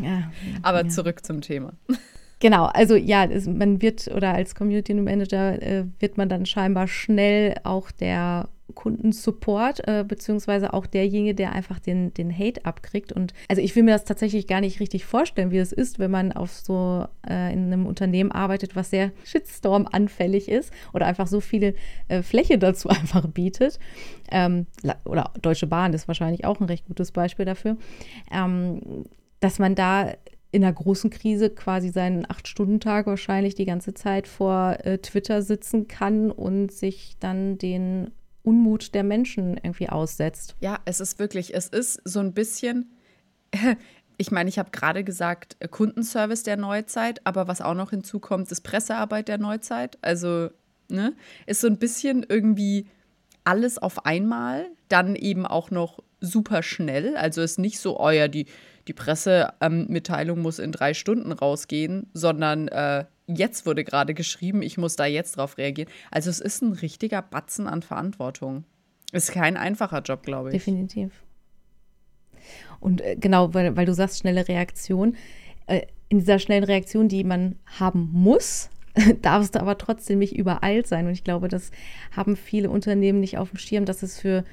ja 0.00 0.30
aber 0.62 0.88
zurück 0.88 1.24
zum 1.24 1.40
Thema. 1.40 1.72
Genau, 2.40 2.66
also 2.66 2.94
ja, 2.94 3.24
es, 3.24 3.46
man 3.46 3.80
wird 3.80 4.08
oder 4.08 4.34
als 4.34 4.54
Community 4.54 4.92
Manager 4.94 5.60
äh, 5.62 5.86
wird 5.98 6.16
man 6.18 6.28
dann 6.28 6.46
scheinbar 6.46 6.88
schnell 6.88 7.54
auch 7.64 7.90
der 7.90 8.48
Kundensupport, 8.72 9.86
äh, 9.86 10.04
beziehungsweise 10.06 10.72
auch 10.72 10.86
derjenige, 10.86 11.34
der 11.34 11.52
einfach 11.52 11.78
den, 11.78 12.14
den 12.14 12.36
Hate 12.36 12.64
abkriegt. 12.64 13.12
Und 13.12 13.34
also 13.48 13.60
ich 13.60 13.76
will 13.76 13.82
mir 13.82 13.92
das 13.92 14.04
tatsächlich 14.04 14.46
gar 14.46 14.60
nicht 14.60 14.80
richtig 14.80 15.04
vorstellen, 15.04 15.50
wie 15.50 15.58
es 15.58 15.72
ist, 15.72 15.98
wenn 15.98 16.10
man 16.10 16.32
auf 16.32 16.52
so 16.52 17.06
äh, 17.28 17.52
in 17.52 17.66
einem 17.66 17.86
Unternehmen 17.86 18.32
arbeitet, 18.32 18.74
was 18.74 18.90
sehr 18.90 19.12
Shitstorm-anfällig 19.24 20.48
ist 20.48 20.72
oder 20.92 21.06
einfach 21.06 21.26
so 21.26 21.40
viele 21.40 21.74
äh, 22.08 22.22
Fläche 22.22 22.58
dazu 22.58 22.88
einfach 22.90 23.26
bietet. 23.26 23.78
Ähm, 24.30 24.66
oder 25.04 25.32
Deutsche 25.42 25.66
Bahn 25.66 25.92
ist 25.92 26.08
wahrscheinlich 26.08 26.44
auch 26.44 26.60
ein 26.60 26.66
recht 26.66 26.86
gutes 26.86 27.12
Beispiel 27.12 27.44
dafür. 27.44 27.76
Ähm, 28.32 29.04
dass 29.40 29.58
man 29.58 29.74
da 29.74 30.14
in 30.52 30.62
einer 30.62 30.72
großen 30.72 31.10
Krise 31.10 31.50
quasi 31.50 31.90
seinen 31.90 32.30
Acht-Stunden-Tag 32.30 33.06
wahrscheinlich 33.06 33.56
die 33.56 33.64
ganze 33.64 33.92
Zeit 33.92 34.28
vor 34.28 34.78
äh, 34.84 34.98
Twitter 34.98 35.42
sitzen 35.42 35.88
kann 35.88 36.30
und 36.30 36.70
sich 36.70 37.16
dann 37.18 37.58
den 37.58 38.12
Unmut 38.44 38.94
der 38.94 39.02
Menschen 39.02 39.56
irgendwie 39.56 39.88
aussetzt. 39.88 40.54
Ja, 40.60 40.78
es 40.84 41.00
ist 41.00 41.18
wirklich, 41.18 41.54
es 41.54 41.68
ist 41.68 42.00
so 42.04 42.20
ein 42.20 42.34
bisschen, 42.34 42.92
ich 44.18 44.30
meine, 44.30 44.48
ich 44.48 44.58
habe 44.58 44.70
gerade 44.70 45.02
gesagt, 45.02 45.56
äh, 45.58 45.68
Kundenservice 45.68 46.44
der 46.44 46.56
Neuzeit, 46.56 47.20
aber 47.24 47.48
was 47.48 47.60
auch 47.60 47.74
noch 47.74 47.90
hinzukommt, 47.90 48.52
ist 48.52 48.60
Pressearbeit 48.60 49.28
der 49.28 49.38
Neuzeit. 49.38 49.98
Also, 50.02 50.50
ne, 50.88 51.14
ist 51.46 51.62
so 51.62 51.66
ein 51.66 51.78
bisschen 51.78 52.24
irgendwie 52.28 52.86
alles 53.44 53.78
auf 53.78 54.06
einmal, 54.06 54.66
dann 54.88 55.16
eben 55.16 55.46
auch 55.46 55.70
noch 55.70 55.98
super 56.20 56.62
schnell. 56.62 57.16
Also 57.16 57.42
ist 57.42 57.58
nicht 57.58 57.78
so, 57.78 58.00
oh 58.00 58.10
ja, 58.10 58.28
die, 58.28 58.46
die 58.88 58.94
Pressemitteilung 58.94 60.38
ähm, 60.38 60.42
muss 60.42 60.58
in 60.58 60.72
drei 60.72 60.94
Stunden 60.94 61.32
rausgehen, 61.32 62.10
sondern 62.14 62.68
äh, 62.68 63.04
jetzt 63.26 63.66
wurde 63.66 63.84
gerade 63.84 64.14
geschrieben, 64.14 64.62
ich 64.62 64.78
muss 64.78 64.96
da 64.96 65.06
jetzt 65.06 65.36
drauf 65.36 65.58
reagieren. 65.58 65.90
Also 66.10 66.30
es 66.30 66.40
ist 66.40 66.62
ein 66.62 66.72
richtiger 66.72 67.22
Batzen 67.22 67.66
an 67.66 67.82
Verantwortung. 67.82 68.64
Ist 69.12 69.32
kein 69.32 69.56
einfacher 69.56 70.02
Job, 70.02 70.24
glaube 70.24 70.50
ich. 70.50 70.54
Definitiv. 70.54 71.12
Und 72.80 73.00
äh, 73.00 73.16
genau, 73.16 73.54
weil, 73.54 73.76
weil 73.76 73.86
du 73.86 73.94
sagst, 73.94 74.18
schnelle 74.18 74.48
Reaktion. 74.48 75.16
Äh, 75.66 75.82
in 76.08 76.18
dieser 76.18 76.38
schnellen 76.38 76.64
Reaktion, 76.64 77.08
die 77.08 77.24
man 77.24 77.56
haben 77.78 78.10
muss, 78.12 78.70
darfst 79.22 79.54
du 79.54 79.60
aber 79.60 79.78
trotzdem 79.78 80.18
nicht 80.18 80.36
übereilt 80.36 80.86
sein. 80.86 81.06
Und 81.06 81.12
ich 81.12 81.24
glaube, 81.24 81.48
das 81.48 81.70
haben 82.14 82.36
viele 82.36 82.70
Unternehmen 82.70 83.20
nicht 83.20 83.38
auf 83.38 83.50
dem 83.50 83.58
Schirm, 83.58 83.84
dass 83.84 84.02
es 84.02 84.20
für, 84.20 84.44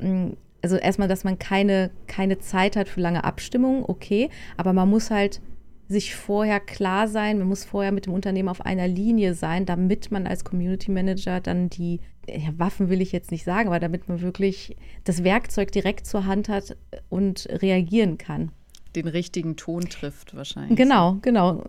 mm, 0.00 0.30
also 0.62 0.76
erstmal, 0.76 1.08
dass 1.08 1.24
man 1.24 1.38
keine, 1.38 1.90
keine 2.06 2.38
Zeit 2.38 2.76
hat 2.76 2.88
für 2.88 3.00
lange 3.00 3.24
Abstimmungen, 3.24 3.84
okay, 3.86 4.28
aber 4.56 4.72
man 4.72 4.90
muss 4.90 5.10
halt 5.10 5.40
sich 5.88 6.14
vorher 6.14 6.60
klar 6.60 7.08
sein, 7.08 7.38
man 7.38 7.48
muss 7.48 7.64
vorher 7.64 7.92
mit 7.92 8.06
dem 8.06 8.12
Unternehmen 8.12 8.50
auf 8.50 8.60
einer 8.60 8.86
Linie 8.86 9.34
sein, 9.34 9.64
damit 9.64 10.10
man 10.10 10.26
als 10.26 10.44
Community 10.44 10.90
Manager 10.90 11.40
dann 11.40 11.70
die 11.70 12.00
ja, 12.28 12.50
Waffen 12.58 12.90
will 12.90 13.00
ich 13.00 13.10
jetzt 13.12 13.30
nicht 13.30 13.44
sagen, 13.44 13.68
aber 13.68 13.80
damit 13.80 14.06
man 14.08 14.20
wirklich 14.20 14.76
das 15.04 15.24
Werkzeug 15.24 15.72
direkt 15.72 16.06
zur 16.06 16.26
Hand 16.26 16.50
hat 16.50 16.76
und 17.08 17.48
reagieren 17.50 18.18
kann. 18.18 18.52
Den 18.94 19.08
richtigen 19.08 19.56
Ton 19.56 19.82
trifft 19.88 20.34
wahrscheinlich. 20.34 20.76
Genau, 20.76 21.18
genau. 21.22 21.64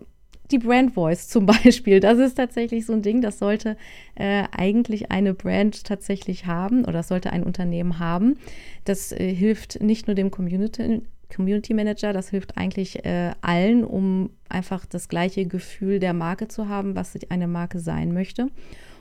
Die 0.50 0.58
Brand 0.58 0.92
Voice 0.92 1.28
zum 1.28 1.46
Beispiel, 1.64 2.00
das 2.00 2.18
ist 2.18 2.34
tatsächlich 2.34 2.84
so 2.84 2.92
ein 2.92 3.02
Ding, 3.02 3.22
das 3.22 3.38
sollte 3.38 3.78
äh, 4.16 4.44
eigentlich 4.52 5.10
eine 5.10 5.32
Brand 5.32 5.84
tatsächlich 5.84 6.44
haben 6.44 6.82
oder 6.82 6.94
das 6.94 7.08
sollte 7.08 7.32
ein 7.32 7.42
Unternehmen 7.42 7.98
haben. 7.98 8.36
Das 8.84 9.12
äh, 9.12 9.34
hilft 9.34 9.80
nicht 9.80 10.08
nur 10.08 10.14
dem 10.14 10.30
Community, 10.30 11.02
Community 11.34 11.74
Manager, 11.74 12.12
das 12.12 12.30
hilft 12.30 12.56
eigentlich 12.56 13.04
äh, 13.04 13.32
allen, 13.40 13.84
um 13.84 14.30
einfach 14.48 14.86
das 14.86 15.08
gleiche 15.08 15.46
Gefühl 15.46 15.98
der 15.98 16.12
Marke 16.12 16.48
zu 16.48 16.68
haben, 16.68 16.96
was 16.96 17.16
eine 17.28 17.46
Marke 17.46 17.78
sein 17.78 18.12
möchte. 18.12 18.48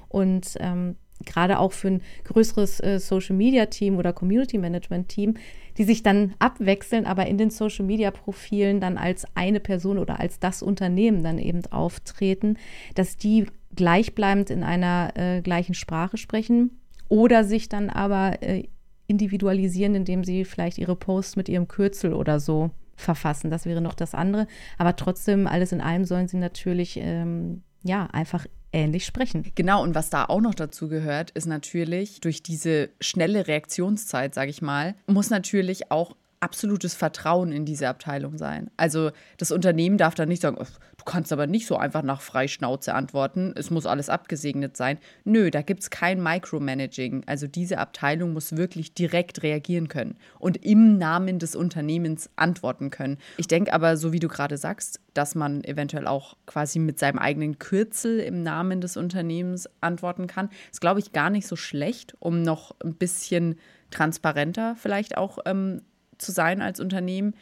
Und 0.08 0.56
ähm, 0.60 0.96
gerade 1.26 1.60
auch 1.60 1.72
für 1.72 1.90
ein 1.90 2.02
größeres 2.24 2.80
äh, 2.82 3.00
Social 3.00 3.36
Media 3.36 3.66
Team 3.66 3.98
oder 3.98 4.14
Community 4.14 4.58
Management 4.58 5.10
Team, 5.10 5.36
die 5.78 5.84
sich 5.84 6.04
dann 6.04 6.34
abwechseln, 6.40 7.06
aber 7.06 7.28
in 7.28 7.38
den 7.38 7.50
Social 7.50 7.86
Media 7.86 8.12
Profilen 8.12 8.80
dann 8.80 8.98
als 8.98 9.26
eine 9.36 9.60
Person 9.60 9.98
oder 9.98 10.20
als 10.20 10.40
das 10.40 10.62
Unternehmen 10.62 11.24
dann 11.24 11.38
eben 11.38 11.66
auftreten, 11.72 12.58
dass 12.96 13.18
die 13.18 13.46
gleichbleibend 13.76 14.50
in 14.50 14.64
einer 14.64 15.14
äh, 15.16 15.42
gleichen 15.42 15.74
Sprache 15.74 16.18
sprechen 16.18 16.80
oder 17.08 17.44
sich 17.44 17.70
dann 17.70 17.90
aber 17.90 18.42
äh, 18.42 18.68
individualisieren, 19.10 19.96
indem 19.96 20.24
sie 20.24 20.46
vielleicht 20.46 20.78
ihre 20.78 20.96
Posts 20.96 21.36
mit 21.36 21.50
ihrem 21.50 21.68
Kürzel 21.68 22.14
oder 22.14 22.40
so 22.40 22.72
verfassen. 22.96 23.50
Das 23.50 23.66
wäre 23.66 23.82
noch 23.82 23.94
das 23.94 24.14
andere. 24.14 24.48
Aber 24.78 24.96
trotzdem, 24.96 25.48
alles 25.48 25.72
in 25.72 25.82
allem 25.82 26.06
sollen 26.06 26.28
sie 26.28 26.38
natürlich 26.38 26.98
ähm, 27.02 27.64
ja 27.84 28.08
einfach 28.12 28.46
ähnlich 28.72 29.06
sprechen. 29.06 29.52
Genau, 29.56 29.82
und 29.82 29.96
was 29.96 30.10
da 30.10 30.26
auch 30.26 30.42
noch 30.42 30.54
dazu 30.54 30.90
gehört, 30.90 31.32
ist 31.32 31.48
natürlich 31.48 32.22
durch 32.22 32.44
diese 32.44 32.90
schnelle 33.00 33.48
Reaktionszeit, 33.48 34.36
sage 34.36 34.52
ich 34.52 34.62
mal, 34.62 34.96
muss 35.08 35.30
natürlich 35.30 35.92
auch 35.92 36.16
absolutes 36.42 36.94
Vertrauen 36.94 37.52
in 37.52 37.66
diese 37.66 37.88
Abteilung 37.88 38.38
sein. 38.38 38.72
Also 38.78 39.12
das 39.38 39.52
Unternehmen 39.52 39.98
darf 39.98 40.16
dann 40.16 40.30
nicht 40.30 40.42
sagen, 40.42 40.58
du 40.58 41.04
kannst 41.06 41.34
aber 41.34 41.48
nicht 41.48 41.68
so 41.68 41.76
einfach 41.78 42.02
nach 42.02 42.22
Freischnauze 42.22 42.94
antworten, 42.94 43.54
es 43.56 43.70
muss 43.70 43.86
alles 43.86 44.10
abgesegnet 44.10 44.78
sein. 44.78 45.00
Nö, 45.24 45.52
da 45.52 45.62
gibt 45.62 45.82
es 45.82 45.90
kein 45.90 46.22
Micromanaging. 46.22 47.24
Also 47.26 47.48
diese 47.48 47.78
Abteilung 47.78 48.34
muss 48.34 48.56
wirklich 48.56 48.94
direkt 48.94 49.44
reagieren 49.44 49.88
können 49.88 50.16
und 50.40 50.64
im 50.66 50.98
Namen 50.98 51.40
des 51.40 51.56
Unternehmens 51.56 52.30
antworten 52.36 52.90
können. 52.90 53.18
Ich 53.38 53.48
denke 53.48 53.74
aber, 53.74 53.98
so 53.98 54.14
wie 54.14 54.20
du 54.20 54.28
gerade 54.28 54.58
sagst, 54.58 55.02
dass 55.14 55.36
man 55.36 55.64
eventuell 55.64 56.08
auch 56.08 56.38
quasi 56.46 56.80
mit 56.80 57.00
seinem 57.00 57.20
eigenen 57.20 57.60
Kürzel 57.60 58.20
im 58.20 58.44
Namen 58.44 58.80
des 58.80 58.96
Unternehmens 58.96 59.70
antworten 59.82 60.28
kann, 60.28 60.50
ist, 60.72 60.80
glaube 60.80 61.00
ich, 61.00 61.12
gar 61.12 61.30
nicht 61.30 61.48
so 61.48 61.56
schlecht, 61.56 62.16
um 62.20 62.42
noch 62.42 62.76
ein 62.84 62.96
bisschen 62.96 63.56
transparenter 63.92 64.76
vielleicht 64.76 65.18
auch 65.18 65.40
ähm, 65.46 65.82
zu 66.20 66.32
sein 66.32 66.62
als 66.62 66.80
Unternehmen. 66.80 67.34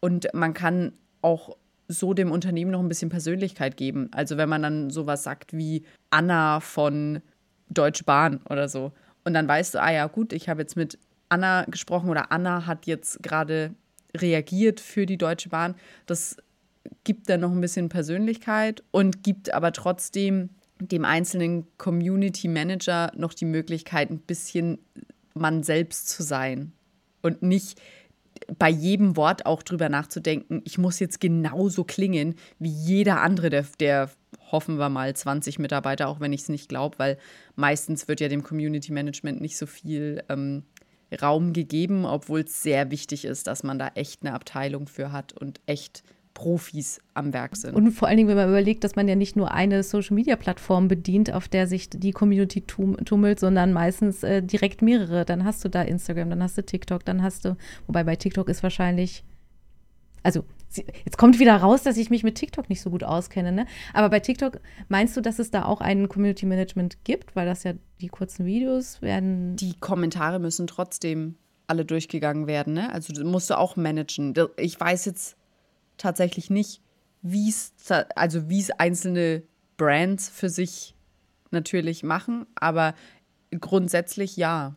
Und 0.00 0.28
man 0.34 0.52
kann 0.52 0.92
auch 1.22 1.56
so 1.88 2.14
dem 2.14 2.30
Unternehmen 2.30 2.70
noch 2.70 2.80
ein 2.80 2.88
bisschen 2.88 3.08
Persönlichkeit 3.08 3.76
geben. 3.76 4.08
Also 4.12 4.36
wenn 4.36 4.48
man 4.48 4.62
dann 4.62 4.90
sowas 4.90 5.22
sagt 5.22 5.52
wie 5.52 5.84
Anna 6.10 6.60
von 6.60 7.22
Deutsche 7.68 8.04
Bahn 8.04 8.40
oder 8.48 8.68
so. 8.68 8.92
Und 9.24 9.34
dann 9.34 9.48
weißt 9.48 9.74
du, 9.74 9.82
ah 9.82 9.90
ja, 9.90 10.06
gut, 10.06 10.32
ich 10.32 10.48
habe 10.48 10.62
jetzt 10.62 10.76
mit 10.76 10.98
Anna 11.28 11.64
gesprochen 11.64 12.10
oder 12.10 12.30
Anna 12.30 12.66
hat 12.66 12.86
jetzt 12.86 13.22
gerade 13.22 13.74
reagiert 14.16 14.80
für 14.80 15.06
die 15.06 15.18
Deutsche 15.18 15.48
Bahn. 15.48 15.74
Das 16.06 16.36
gibt 17.04 17.28
dann 17.28 17.40
noch 17.40 17.50
ein 17.50 17.60
bisschen 17.60 17.88
Persönlichkeit 17.88 18.82
und 18.90 19.22
gibt 19.22 19.52
aber 19.52 19.72
trotzdem 19.72 20.50
dem 20.80 21.04
einzelnen 21.04 21.66
Community 21.78 22.48
Manager 22.48 23.10
noch 23.16 23.34
die 23.34 23.46
Möglichkeit, 23.46 24.10
ein 24.10 24.18
bisschen 24.18 24.78
man 25.34 25.62
selbst 25.62 26.08
zu 26.08 26.22
sein 26.22 26.72
und 27.22 27.42
nicht 27.42 27.80
bei 28.58 28.70
jedem 28.70 29.16
Wort 29.16 29.46
auch 29.46 29.62
drüber 29.62 29.88
nachzudenken, 29.88 30.62
ich 30.64 30.78
muss 30.78 30.98
jetzt 30.98 31.20
genauso 31.20 31.84
klingen 31.84 32.34
wie 32.58 32.70
jeder 32.70 33.20
andere, 33.20 33.50
der, 33.50 33.66
der 33.80 34.10
hoffen 34.50 34.78
wir 34.78 34.88
mal 34.88 35.14
20 35.14 35.58
Mitarbeiter, 35.58 36.08
auch 36.08 36.20
wenn 36.20 36.32
ich 36.32 36.42
es 36.42 36.48
nicht 36.48 36.68
glaube, 36.68 36.98
weil 36.98 37.18
meistens 37.54 38.08
wird 38.08 38.20
ja 38.20 38.28
dem 38.28 38.42
Community 38.42 38.92
Management 38.92 39.40
nicht 39.40 39.56
so 39.56 39.66
viel 39.66 40.22
ähm, 40.28 40.64
Raum 41.20 41.52
gegeben, 41.52 42.04
obwohl 42.04 42.40
es 42.40 42.62
sehr 42.62 42.90
wichtig 42.90 43.24
ist, 43.24 43.46
dass 43.46 43.62
man 43.62 43.78
da 43.78 43.88
echt 43.94 44.22
eine 44.22 44.34
Abteilung 44.34 44.88
für 44.88 45.12
hat 45.12 45.32
und 45.32 45.60
echt 45.66 46.02
Profis 46.36 47.00
am 47.14 47.32
Werk 47.32 47.56
sind. 47.56 47.74
Und 47.74 47.92
vor 47.92 48.08
allen 48.08 48.18
Dingen, 48.18 48.28
wenn 48.28 48.36
man 48.36 48.50
überlegt, 48.50 48.84
dass 48.84 48.94
man 48.94 49.08
ja 49.08 49.16
nicht 49.16 49.36
nur 49.36 49.52
eine 49.52 49.82
Social-Media-Plattform 49.82 50.86
bedient, 50.86 51.32
auf 51.32 51.48
der 51.48 51.66
sich 51.66 51.88
die 51.88 52.12
Community 52.12 52.60
tummelt, 52.60 53.40
sondern 53.40 53.72
meistens 53.72 54.22
äh, 54.22 54.42
direkt 54.42 54.82
mehrere. 54.82 55.24
Dann 55.24 55.44
hast 55.46 55.64
du 55.64 55.70
da 55.70 55.80
Instagram, 55.80 56.28
dann 56.28 56.42
hast 56.42 56.58
du 56.58 56.62
TikTok, 56.62 57.06
dann 57.06 57.22
hast 57.22 57.46
du, 57.46 57.56
wobei 57.86 58.04
bei 58.04 58.16
TikTok 58.16 58.50
ist 58.50 58.62
wahrscheinlich, 58.62 59.24
also 60.22 60.44
jetzt 61.06 61.16
kommt 61.16 61.38
wieder 61.38 61.56
raus, 61.56 61.82
dass 61.84 61.96
ich 61.96 62.10
mich 62.10 62.22
mit 62.22 62.34
TikTok 62.34 62.68
nicht 62.68 62.82
so 62.82 62.90
gut 62.90 63.02
auskenne, 63.02 63.50
ne? 63.50 63.64
Aber 63.94 64.10
bei 64.10 64.20
TikTok 64.20 64.60
meinst 64.88 65.16
du, 65.16 65.22
dass 65.22 65.38
es 65.38 65.50
da 65.50 65.64
auch 65.64 65.80
ein 65.80 66.06
Community 66.06 66.44
Management 66.44 67.02
gibt, 67.04 67.34
weil 67.34 67.46
das 67.46 67.64
ja 67.64 67.72
die 68.02 68.08
kurzen 68.08 68.44
Videos 68.44 69.00
werden. 69.00 69.56
Die 69.56 69.72
Kommentare 69.80 70.38
müssen 70.38 70.66
trotzdem 70.66 71.36
alle 71.66 71.86
durchgegangen 71.86 72.46
werden, 72.46 72.74
ne? 72.74 72.92
Also 72.92 73.24
musst 73.24 73.48
du 73.48 73.56
auch 73.56 73.76
managen. 73.76 74.34
Ich 74.58 74.78
weiß 74.78 75.06
jetzt 75.06 75.38
tatsächlich 75.96 76.50
nicht, 76.50 76.82
wie 77.22 77.48
es, 77.48 77.72
also 78.14 78.48
wie 78.48 78.60
es 78.60 78.70
einzelne 78.70 79.42
Brands 79.76 80.28
für 80.28 80.48
sich 80.48 80.94
natürlich 81.50 82.02
machen, 82.02 82.46
aber 82.54 82.94
grundsätzlich 83.58 84.36
ja. 84.36 84.74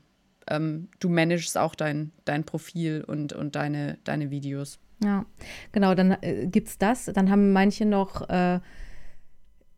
Ähm, 0.47 0.89
du 0.99 1.09
managst 1.09 1.57
auch 1.57 1.75
dein, 1.75 2.11
dein 2.25 2.43
Profil 2.43 3.03
und, 3.05 3.33
und 3.33 3.55
deine, 3.55 3.99
deine 4.03 4.31
Videos. 4.31 4.79
Ja, 5.03 5.25
genau, 5.71 5.93
dann 5.93 6.17
äh, 6.21 6.47
gibt 6.47 6.69
es 6.69 6.77
das. 6.77 7.05
Dann 7.05 7.29
haben 7.29 7.53
manche 7.53 7.85
noch 7.85 8.27
äh, 8.29 8.59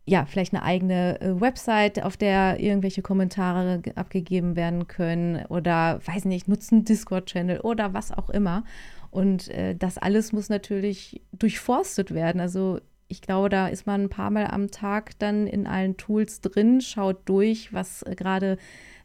ja, 0.05 0.25
vielleicht 0.25 0.53
eine 0.53 0.63
eigene 0.63 1.21
äh, 1.21 1.39
Website, 1.39 2.03
auf 2.03 2.17
der 2.17 2.59
irgendwelche 2.59 3.01
Kommentare 3.01 3.81
abgegeben 3.95 4.55
werden 4.55 4.87
können 4.87 5.45
oder, 5.47 5.99
weiß 6.05 6.25
nicht, 6.25 6.47
nutzen 6.47 6.85
Discord-Channel 6.85 7.59
oder 7.61 7.93
was 7.93 8.11
auch 8.11 8.29
immer. 8.29 8.63
Und 9.11 9.49
äh, 9.49 9.75
das 9.75 9.97
alles 9.97 10.31
muss 10.31 10.49
natürlich 10.49 11.21
durchforstet 11.33 12.13
werden. 12.13 12.41
Also 12.41 12.79
ich 13.09 13.21
glaube, 13.21 13.49
da 13.49 13.67
ist 13.67 13.85
man 13.85 14.03
ein 14.03 14.09
paar 14.09 14.31
Mal 14.31 14.47
am 14.47 14.71
Tag 14.71 15.19
dann 15.19 15.45
in 15.45 15.67
allen 15.67 15.97
Tools 15.97 16.39
drin, 16.39 16.79
schaut 16.79 17.17
durch, 17.25 17.73
was 17.73 18.03
äh, 18.03 18.15
gerade 18.15 18.57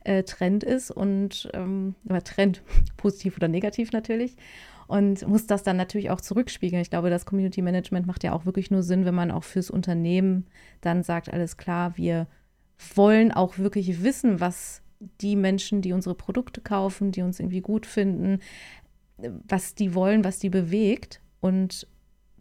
äh, 0.04 0.22
Trend 0.22 0.62
ist 0.62 0.92
und 0.92 1.50
ähm, 1.52 1.96
Trend, 2.25 2.62
positiv 2.96 3.36
oder 3.36 3.48
negativ 3.48 3.90
natürlich. 3.92 4.36
Und 4.86 5.26
muss 5.26 5.48
das 5.48 5.64
dann 5.64 5.76
natürlich 5.76 6.10
auch 6.10 6.20
zurückspiegeln. 6.20 6.80
Ich 6.80 6.90
glaube, 6.90 7.10
das 7.10 7.26
Community 7.26 7.60
Management 7.60 8.06
macht 8.06 8.22
ja 8.22 8.32
auch 8.32 8.46
wirklich 8.46 8.70
nur 8.70 8.84
Sinn, 8.84 9.04
wenn 9.04 9.16
man 9.16 9.32
auch 9.32 9.42
fürs 9.42 9.68
Unternehmen 9.68 10.46
dann 10.80 11.02
sagt, 11.02 11.32
alles 11.32 11.56
klar, 11.56 11.96
wir 11.96 12.28
wollen 12.94 13.32
auch 13.32 13.58
wirklich 13.58 14.04
wissen, 14.04 14.38
was 14.38 14.82
die 15.20 15.34
Menschen, 15.34 15.82
die 15.82 15.92
unsere 15.92 16.14
Produkte 16.14 16.60
kaufen, 16.60 17.10
die 17.10 17.22
uns 17.22 17.40
irgendwie 17.40 17.60
gut 17.60 17.84
finden, 17.84 18.38
was 19.18 19.75
die 19.75 19.94
wollen, 19.94 20.25
was 20.25 20.38
die 20.38 20.50
bewegt 20.50 21.20
und 21.40 21.87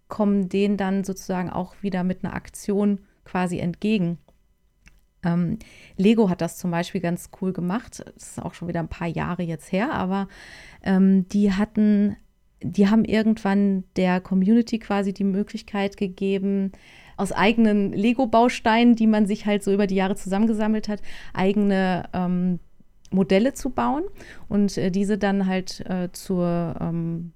kommen 0.08 0.50
denen 0.50 0.78
dann 0.78 1.04
sozusagen 1.04 1.50
auch 1.50 1.76
wieder 1.82 2.04
mit 2.04 2.24
einer 2.24 2.36
Aktion 2.36 3.00
quasi 3.24 3.60
entgegen. 3.60 4.20
Ähm, 5.24 5.58
Lego 5.98 6.30
hat 6.30 6.42
das 6.42 6.58
zum 6.58 6.72
Beispiel 6.72 7.02
ganz 7.02 7.30
cool 7.42 7.54
gemacht. 7.54 8.04
Das 8.16 8.32
ist 8.32 8.42
auch 8.42 8.54
schon 8.54 8.68
wieder 8.68 8.82
ein 8.82 8.88
paar 8.88 9.08
Jahre 9.08 9.44
jetzt 9.44 9.72
her, 9.72 9.94
aber 9.94 10.28
ähm, 10.84 11.28
die 11.30 11.52
hatten, 11.52 12.16
die 12.62 12.88
haben 12.88 13.04
irgendwann 13.04 13.84
der 13.96 14.22
Community 14.22 14.78
quasi 14.78 15.14
die 15.14 15.24
Möglichkeit 15.24 15.98
gegeben, 15.98 16.72
aus 17.18 17.32
eigenen 17.32 17.94
Lego-Bausteinen, 17.94 18.96
die 18.96 19.08
man 19.08 19.26
sich 19.26 19.46
halt 19.46 19.64
so 19.64 19.74
über 19.74 19.88
die 19.88 19.96
Jahre 19.96 20.16
zusammengesammelt 20.16 20.88
hat, 20.90 21.02
eigene 21.34 22.10
ähm, 22.14 22.60
Modelle 23.12 23.54
zu 23.54 23.70
bauen 23.70 24.04
und 24.48 24.78
äh, 24.78 24.92
diese 24.92 25.18
dann 25.18 25.46
halt 25.46 25.82
äh, 25.90 26.10
zur 26.12 26.76
ähm, 26.80 27.32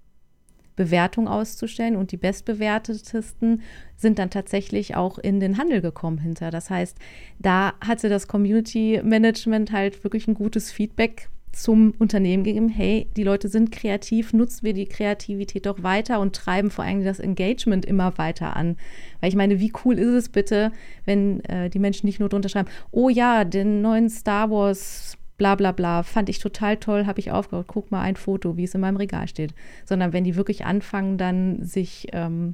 Bewertung 0.76 1.28
auszustellen. 1.28 1.98
Und 1.98 2.14
die 2.14 2.18
bestbewertetesten 2.18 3.62
sind 3.98 4.18
dann 4.18 4.30
tatsächlich 4.30 4.96
auch 4.96 5.18
in 5.20 5.42
den 5.42 5.58
Handel 5.58 5.82
gekommen 5.82 6.20
hinter. 6.20 6.52
Das 6.52 6.70
heißt, 6.70 6.98
da 7.38 7.74
hatte 7.82 8.08
das 8.08 8.28
Community 8.30 9.02
Management 9.04 9.74
halt 9.74 10.04
wirklich 10.06 10.28
ein 10.28 10.36
gutes 10.36 10.72
Feedback 10.72 11.30
zum 11.52 11.94
Unternehmen 11.98 12.44
gegeben, 12.44 12.70
hey, 12.70 13.10
die 13.18 13.24
Leute 13.24 13.50
sind 13.50 13.72
kreativ, 13.72 14.34
nutzen 14.34 14.64
wir 14.64 14.74
die 14.74 14.86
Kreativität 14.86 15.66
doch 15.66 15.84
weiter 15.84 16.20
und 16.20 16.36
treiben 16.36 16.70
vor 16.70 16.86
allem 16.86 17.04
das 17.04 17.20
Engagement 17.20 17.86
immer 17.86 18.18
weiter 18.18 18.56
an. 18.56 18.78
Weil 19.20 19.30
ich 19.30 19.36
meine, 19.36 19.60
wie 19.60 19.74
cool 19.84 19.98
ist 19.98 20.14
es 20.14 20.30
bitte, 20.30 20.72
wenn 21.06 21.44
äh, 21.46 21.70
die 21.70 21.80
Menschen 21.80 22.06
nicht 22.06 22.20
nur 22.20 22.30
drunter 22.30 22.50
schreiben, 22.50 22.70
oh 22.92 23.10
ja, 23.10 23.44
den 23.44 23.82
neuen 23.82 24.10
Star 24.10 24.50
Wars 24.50 25.19
bla 25.40 25.56
bla 25.56 25.72
bla, 25.72 26.04
fand 26.04 26.30
ich 26.30 26.38
total 26.38 26.78
toll, 26.78 27.08
habe 27.08 27.20
ich 27.20 27.32
aufgehört, 27.32 27.66
guck 27.68 27.90
mal 27.90 28.02
ein 28.02 28.16
Foto, 28.16 28.58
wie 28.58 28.66
es 28.66 28.76
in 28.76 28.82
meinem 28.82 28.98
Regal 28.98 29.28
steht. 29.28 29.56
Sondern 29.86 30.14
wenn 30.14 30.24
die 30.24 30.36
wirklich 30.36 30.66
anfangen, 30.66 31.18
dann 31.18 31.64
sich 31.64 32.08
ähm, 32.12 32.54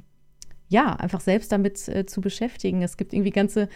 ja, 0.68 0.94
einfach 0.94 1.20
selbst 1.20 1.52
damit 1.52 1.86
äh, 1.88 2.06
zu 2.06 2.22
beschäftigen. 2.22 2.82
Es 2.82 2.96
gibt 2.96 3.12
irgendwie 3.12 3.30
ganze 3.30 3.68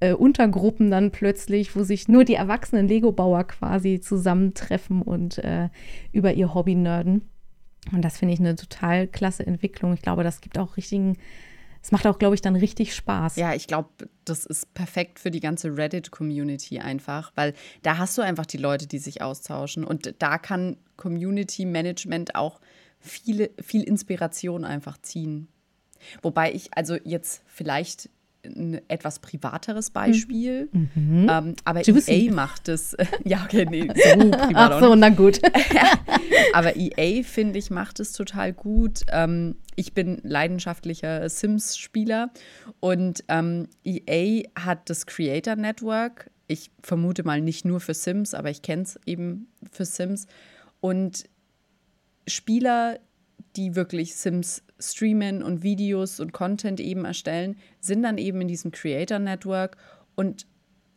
äh, 0.00 0.12
Untergruppen 0.14 0.90
dann 0.90 1.10
plötzlich, 1.10 1.76
wo 1.76 1.82
sich 1.82 2.08
nur 2.08 2.24
die 2.24 2.34
erwachsenen 2.34 2.88
Lego-Bauer 2.88 3.44
quasi 3.44 4.00
zusammentreffen 4.00 5.02
und 5.02 5.38
äh, 5.38 5.68
über 6.12 6.32
ihr 6.32 6.54
Hobby 6.54 6.74
nerden. 6.74 7.28
Und 7.92 8.04
das 8.04 8.18
finde 8.18 8.34
ich 8.34 8.40
eine 8.40 8.54
total 8.54 9.06
klasse 9.06 9.46
Entwicklung. 9.46 9.92
Ich 9.92 10.02
glaube, 10.02 10.24
das 10.24 10.40
gibt 10.40 10.58
auch 10.58 10.76
richtigen, 10.76 11.16
es 11.82 11.90
macht 11.90 12.06
auch, 12.06 12.18
glaube 12.18 12.34
ich, 12.34 12.40
dann 12.40 12.54
richtig 12.54 12.94
Spaß. 12.94 13.36
Ja, 13.36 13.54
ich 13.54 13.66
glaube, 13.66 13.90
das 14.24 14.46
ist 14.46 14.72
perfekt 14.72 15.18
für 15.18 15.32
die 15.32 15.40
ganze 15.40 15.76
Reddit-Community 15.76 16.78
einfach, 16.78 17.32
weil 17.34 17.54
da 17.82 17.98
hast 17.98 18.16
du 18.16 18.22
einfach 18.22 18.46
die 18.46 18.58
Leute, 18.58 18.86
die 18.86 18.98
sich 18.98 19.20
austauschen. 19.20 19.82
Und 19.82 20.14
da 20.20 20.38
kann 20.38 20.76
Community 20.96 21.64
Management 21.64 22.36
auch 22.36 22.60
viele, 23.00 23.50
viel 23.60 23.82
Inspiration 23.82 24.64
einfach 24.64 24.96
ziehen. 24.98 25.48
Wobei 26.22 26.52
ich 26.52 26.76
also 26.76 26.96
jetzt 27.02 27.42
vielleicht 27.46 28.08
ein 28.44 28.80
etwas 28.88 29.20
privateres 29.20 29.90
Beispiel. 29.90 30.68
Mhm. 30.72 31.28
Ähm, 31.30 31.54
aber 31.64 31.82
Juicy. 31.82 32.26
EA 32.26 32.32
macht 32.32 32.68
es. 32.68 32.96
ja, 33.24 33.44
okay, 33.44 33.66
nee, 33.68 33.82
so 33.82 33.90
privat. 34.30 34.54
Ach 34.54 34.80
so, 34.80 34.94
na 34.94 35.08
gut. 35.10 35.40
aber 36.52 36.76
EA, 36.76 37.22
finde 37.22 37.58
ich, 37.58 37.70
macht 37.70 38.00
es 38.00 38.12
total 38.12 38.52
gut. 38.52 39.00
Ähm, 39.10 39.56
ich 39.76 39.94
bin 39.94 40.20
leidenschaftlicher 40.22 41.28
Sims-Spieler 41.28 42.30
und 42.80 43.24
ähm, 43.28 43.68
EA 43.84 44.48
hat 44.58 44.90
das 44.90 45.06
Creator 45.06 45.56
Network. 45.56 46.30
Ich 46.48 46.70
vermute 46.82 47.24
mal 47.24 47.40
nicht 47.40 47.64
nur 47.64 47.80
für 47.80 47.94
Sims, 47.94 48.34
aber 48.34 48.50
ich 48.50 48.62
kenne 48.62 48.82
es 48.82 48.98
eben 49.06 49.48
für 49.70 49.84
Sims. 49.84 50.26
Und 50.80 51.24
Spieler, 52.26 52.98
die 53.56 53.74
wirklich 53.74 54.14
Sims 54.14 54.62
streamen 54.78 55.42
und 55.42 55.62
Videos 55.62 56.20
und 56.20 56.32
Content 56.32 56.80
eben 56.80 57.04
erstellen, 57.04 57.56
sind 57.80 58.02
dann 58.02 58.18
eben 58.18 58.40
in 58.40 58.48
diesem 58.48 58.72
Creator 58.72 59.18
Network 59.18 59.76
und 60.14 60.46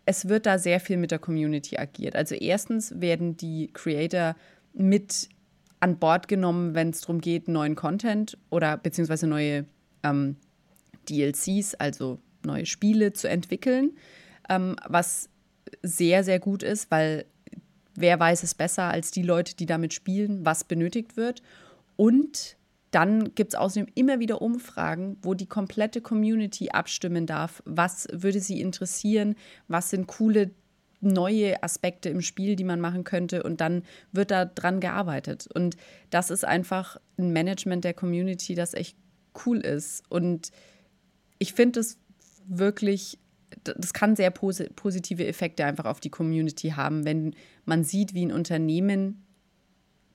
es 0.06 0.28
wird 0.28 0.46
da 0.46 0.60
sehr 0.60 0.80
viel 0.80 0.98
mit 0.98 1.12
der 1.12 1.20
Community 1.20 1.78
agiert. 1.78 2.16
Also 2.16 2.36
erstens 2.36 3.00
werden 3.00 3.38
die 3.38 3.72
Creator 3.74 4.36
mit 4.74 5.30
an 5.80 5.98
Bord 5.98 6.28
genommen, 6.28 6.76
wenn 6.76 6.90
es 6.90 7.02
darum 7.02 7.22
geht, 7.22 7.48
neuen 7.48 7.76
Content 7.76 8.38
oder 8.50 8.78
beziehungsweise 8.78 9.28
neue 9.28 9.66
ähm, 10.04 10.38
DLCs, 11.10 11.76
also 11.76 12.20
neue 12.44 12.66
Spiele 12.66 13.14
zu 13.14 13.28
entwickeln, 13.28 13.92
ähm, 14.50 14.76
was 14.88 15.30
sehr, 15.82 16.24
sehr 16.24 16.40
gut 16.40 16.64
ist, 16.64 16.92
weil 16.92 17.26
wer 17.96 18.20
weiß 18.20 18.44
es 18.44 18.54
besser 18.54 18.84
als 18.84 19.12
die 19.12 19.24
Leute, 19.24 19.56
die 19.56 19.66
damit 19.66 19.94
spielen, 19.94 20.46
was 20.46 20.64
benötigt 20.64 21.18
wird. 21.18 21.42
Und 21.96 22.58
dann 22.92 23.36
gibt 23.36 23.54
es 23.54 23.60
außerdem 23.60 23.92
immer 23.96 24.20
wieder 24.20 24.42
Umfragen, 24.42 25.18
wo 25.22 25.34
die 25.34 25.48
komplette 25.48 26.02
Community 26.02 26.70
abstimmen 26.70 27.26
darf. 27.26 27.62
Was 27.66 28.08
würde 28.12 28.40
sie 28.40 28.62
interessieren? 28.62 29.36
Was 29.68 29.90
sind 29.90 30.08
coole 30.08 30.52
neue 31.02 31.62
Aspekte 31.62 32.10
im 32.10 32.22
Spiel, 32.22 32.56
die 32.56 32.64
man 32.64 32.80
machen 32.80 33.04
könnte? 33.04 33.44
Und 33.44 33.60
dann 33.60 33.84
wird 34.12 34.32
da 34.32 34.46
dran 34.46 34.80
gearbeitet. 34.80 35.48
Und 35.54 35.76
das 36.10 36.30
ist 36.30 36.46
einfach 36.46 36.98
ein 37.18 37.34
Management 37.34 37.84
der 37.84 37.94
Community, 37.94 38.56
das 38.56 38.74
echt 38.74 38.98
cool 39.46 39.58
ist. 39.58 40.04
Und 40.10 40.52
ich 41.38 41.54
finde 41.54 41.82
es 41.82 41.98
wirklich 42.48 43.20
das 43.64 43.94
kann 43.94 44.16
sehr 44.16 44.32
positive 44.32 45.26
Effekte 45.26 45.66
einfach 45.66 45.86
auf 45.86 46.00
die 46.00 46.10
Community 46.10 46.70
haben, 46.70 47.06
wenn 47.06 47.36
man 47.66 47.84
sieht, 47.84 48.14
wie 48.14 48.26
ein 48.26 48.32
Unternehmen 48.32 49.26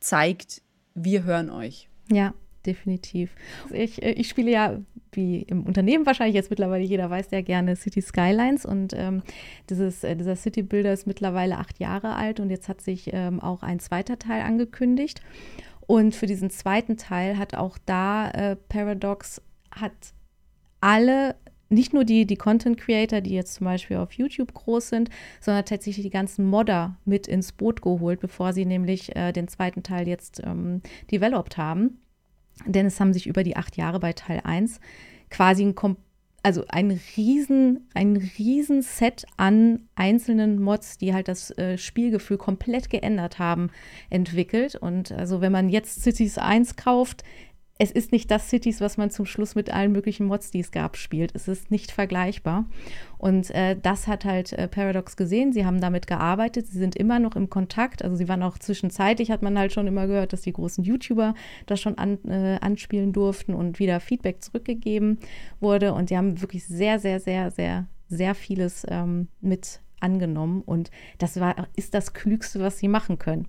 zeigt, 0.00 0.62
wir 0.94 1.24
hören 1.24 1.50
euch. 1.50 1.88
Ja, 2.10 2.34
definitiv. 2.66 3.34
Ich, 3.70 4.02
äh, 4.02 4.12
ich 4.12 4.28
spiele 4.28 4.50
ja, 4.50 4.80
wie 5.12 5.42
im 5.42 5.64
Unternehmen 5.64 6.06
wahrscheinlich 6.06 6.34
jetzt 6.34 6.50
mittlerweile 6.50 6.84
jeder 6.84 7.10
weiß, 7.10 7.30
ja 7.30 7.40
gerne 7.40 7.76
City 7.76 8.00
Skylines 8.00 8.64
und 8.64 8.92
ähm, 8.94 9.22
dieses, 9.68 10.04
äh, 10.04 10.16
dieser 10.16 10.36
City 10.36 10.62
Builder 10.62 10.92
ist 10.92 11.06
mittlerweile 11.06 11.58
acht 11.58 11.78
Jahre 11.78 12.14
alt 12.14 12.40
und 12.40 12.50
jetzt 12.50 12.68
hat 12.68 12.80
sich 12.80 13.10
ähm, 13.12 13.40
auch 13.40 13.62
ein 13.62 13.80
zweiter 13.80 14.18
Teil 14.18 14.42
angekündigt. 14.42 15.20
Und 15.86 16.14
für 16.14 16.26
diesen 16.26 16.50
zweiten 16.50 16.96
Teil 16.96 17.36
hat 17.36 17.54
auch 17.54 17.76
da 17.84 18.30
äh, 18.30 18.56
Paradox 18.56 19.42
hat 19.72 20.14
alle 20.80 21.34
nicht 21.70 21.94
nur 21.94 22.04
die, 22.04 22.26
die 22.26 22.36
Content 22.36 22.76
Creator, 22.76 23.20
die 23.20 23.30
jetzt 23.30 23.54
zum 23.54 23.64
Beispiel 23.64 23.96
auf 23.96 24.12
YouTube 24.12 24.52
groß 24.52 24.88
sind, 24.88 25.08
sondern 25.40 25.64
tatsächlich 25.64 26.04
die 26.04 26.10
ganzen 26.10 26.44
Modder 26.44 26.96
mit 27.04 27.28
ins 27.28 27.52
Boot 27.52 27.80
geholt, 27.80 28.20
bevor 28.20 28.52
sie 28.52 28.66
nämlich 28.66 29.14
äh, 29.16 29.32
den 29.32 29.48
zweiten 29.48 29.82
Teil 29.82 30.08
jetzt 30.08 30.42
ähm, 30.44 30.82
developed 31.10 31.56
haben. 31.56 32.00
Denn 32.66 32.86
es 32.86 33.00
haben 33.00 33.12
sich 33.12 33.26
über 33.26 33.44
die 33.44 33.56
acht 33.56 33.76
Jahre 33.76 34.00
bei 34.00 34.12
Teil 34.12 34.40
1 34.44 34.80
quasi 35.30 35.64
ein, 35.64 35.96
also 36.42 36.64
ein 36.68 37.00
riesen, 37.16 37.88
ein 37.94 38.16
riesen 38.16 38.82
Set 38.82 39.24
an 39.36 39.88
einzelnen 39.94 40.60
Mods, 40.60 40.98
die 40.98 41.14
halt 41.14 41.28
das 41.28 41.56
äh, 41.56 41.78
Spielgefühl 41.78 42.36
komplett 42.36 42.90
geändert 42.90 43.38
haben, 43.38 43.70
entwickelt. 44.10 44.74
Und 44.74 45.12
also 45.12 45.40
wenn 45.40 45.52
man 45.52 45.68
jetzt 45.68 46.02
Cities 46.02 46.36
1 46.36 46.76
kauft, 46.76 47.22
es 47.82 47.90
ist 47.90 48.12
nicht 48.12 48.30
das 48.30 48.50
Cities, 48.50 48.82
was 48.82 48.98
man 48.98 49.10
zum 49.10 49.24
Schluss 49.24 49.54
mit 49.54 49.72
allen 49.72 49.90
möglichen 49.90 50.26
Mods, 50.26 50.50
die 50.50 50.60
es 50.60 50.70
gab, 50.70 50.98
spielt. 50.98 51.34
Es 51.34 51.48
ist 51.48 51.70
nicht 51.70 51.92
vergleichbar. 51.92 52.66
Und 53.16 53.50
äh, 53.52 53.74
das 53.74 54.06
hat 54.06 54.26
halt 54.26 54.52
äh, 54.52 54.68
Paradox 54.68 55.16
gesehen. 55.16 55.54
Sie 55.54 55.64
haben 55.64 55.80
damit 55.80 56.06
gearbeitet. 56.06 56.66
Sie 56.66 56.78
sind 56.78 56.94
immer 56.94 57.18
noch 57.18 57.36
im 57.36 57.48
Kontakt. 57.48 58.04
Also 58.04 58.16
sie 58.16 58.28
waren 58.28 58.42
auch 58.42 58.58
zwischenzeitlich, 58.58 59.30
hat 59.30 59.40
man 59.40 59.58
halt 59.58 59.72
schon 59.72 59.86
immer 59.86 60.06
gehört, 60.06 60.34
dass 60.34 60.42
die 60.42 60.52
großen 60.52 60.84
YouTuber 60.84 61.34
das 61.64 61.80
schon 61.80 61.96
an, 61.96 62.18
äh, 62.26 62.58
anspielen 62.60 63.14
durften 63.14 63.54
und 63.54 63.78
wieder 63.78 63.98
Feedback 64.00 64.44
zurückgegeben 64.44 65.18
wurde. 65.58 65.94
Und 65.94 66.10
die 66.10 66.18
haben 66.18 66.42
wirklich 66.42 66.66
sehr, 66.66 66.98
sehr, 66.98 67.18
sehr, 67.18 67.50
sehr, 67.50 67.86
sehr 68.10 68.34
vieles 68.34 68.84
ähm, 68.90 69.28
mit 69.40 69.80
angenommen 70.00 70.62
und 70.62 70.90
das 71.18 71.38
war, 71.40 71.68
ist 71.76 71.94
das 71.94 72.12
Klügste, 72.12 72.60
was 72.60 72.78
sie 72.78 72.88
machen 72.88 73.18
können. 73.18 73.48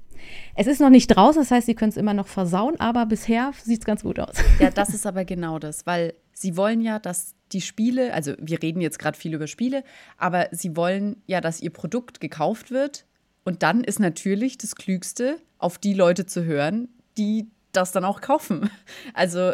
Es 0.55 0.67
ist 0.67 0.79
noch 0.79 0.89
nicht 0.89 1.07
draußen, 1.07 1.41
das 1.41 1.51
heißt, 1.51 1.65
sie 1.65 1.75
können 1.75 1.89
es 1.89 1.97
immer 1.97 2.13
noch 2.13 2.27
versauen, 2.27 2.79
aber 2.79 3.05
bisher 3.05 3.51
sieht 3.63 3.79
es 3.79 3.85
ganz 3.85 4.03
gut 4.03 4.19
aus. 4.19 4.35
Ja, 4.59 4.69
das 4.69 4.93
ist 4.93 5.05
aber 5.05 5.25
genau 5.25 5.59
das, 5.59 5.85
weil 5.85 6.13
sie 6.33 6.57
wollen 6.57 6.81
ja, 6.81 6.99
dass 6.99 7.33
die 7.51 7.61
Spiele, 7.61 8.13
also 8.13 8.33
wir 8.39 8.61
reden 8.61 8.81
jetzt 8.81 8.99
gerade 8.99 9.17
viel 9.17 9.33
über 9.33 9.47
Spiele, 9.47 9.83
aber 10.17 10.47
sie 10.51 10.75
wollen 10.75 11.21
ja, 11.25 11.41
dass 11.41 11.61
ihr 11.61 11.71
Produkt 11.71 12.19
gekauft 12.19 12.71
wird 12.71 13.05
und 13.43 13.63
dann 13.63 13.83
ist 13.83 13.99
natürlich 13.99 14.57
das 14.57 14.75
Klügste, 14.75 15.37
auf 15.57 15.77
die 15.77 15.93
Leute 15.93 16.25
zu 16.25 16.43
hören, 16.43 16.89
die 17.17 17.49
das 17.71 17.91
dann 17.91 18.05
auch 18.05 18.21
kaufen. 18.21 18.69
Also 19.13 19.53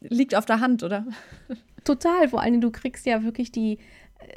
liegt 0.00 0.34
auf 0.34 0.46
der 0.46 0.60
Hand, 0.60 0.82
oder? 0.82 1.06
Total, 1.84 2.28
vor 2.28 2.40
allem 2.40 2.60
du 2.60 2.70
kriegst 2.70 3.06
ja 3.06 3.22
wirklich 3.22 3.52
die 3.52 3.78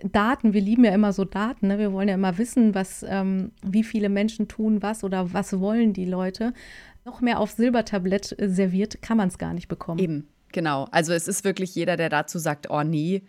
Daten, 0.04 0.54
wir 0.54 0.62
lieben 0.62 0.84
ja 0.84 0.94
immer 0.94 1.14
so 1.14 1.26
Daten, 1.26 1.68
ne? 1.68 1.80
wir 1.80 1.94
wollen 1.94 2.08
ja 2.08 2.16
immer 2.16 2.38
wissen, 2.38 2.76
was, 2.76 3.06
ähm, 3.08 3.52
wie 3.62 3.84
viele 3.84 4.10
Menschen 4.10 4.48
tun 4.48 4.82
was 4.82 5.04
oder 5.04 5.34
was 5.34 5.60
wollen 5.60 5.94
die 5.94 6.06
Leute. 6.06 6.54
Noch 7.06 7.22
mehr 7.22 7.40
auf 7.40 7.52
Silbertablett 7.52 8.36
serviert 8.40 9.02
kann 9.02 9.18
man 9.18 9.28
es 9.28 9.38
gar 9.38 9.54
nicht 9.54 9.68
bekommen. 9.68 10.00
Eben, 10.00 10.28
genau. 10.52 10.88
Also 10.92 11.14
es 11.14 11.28
ist 11.28 11.44
wirklich 11.44 11.76
jeder, 11.76 11.98
der 11.98 12.10
dazu 12.10 12.40
sagt, 12.40 12.70
oh 12.70 12.84
nee, 12.84 13.24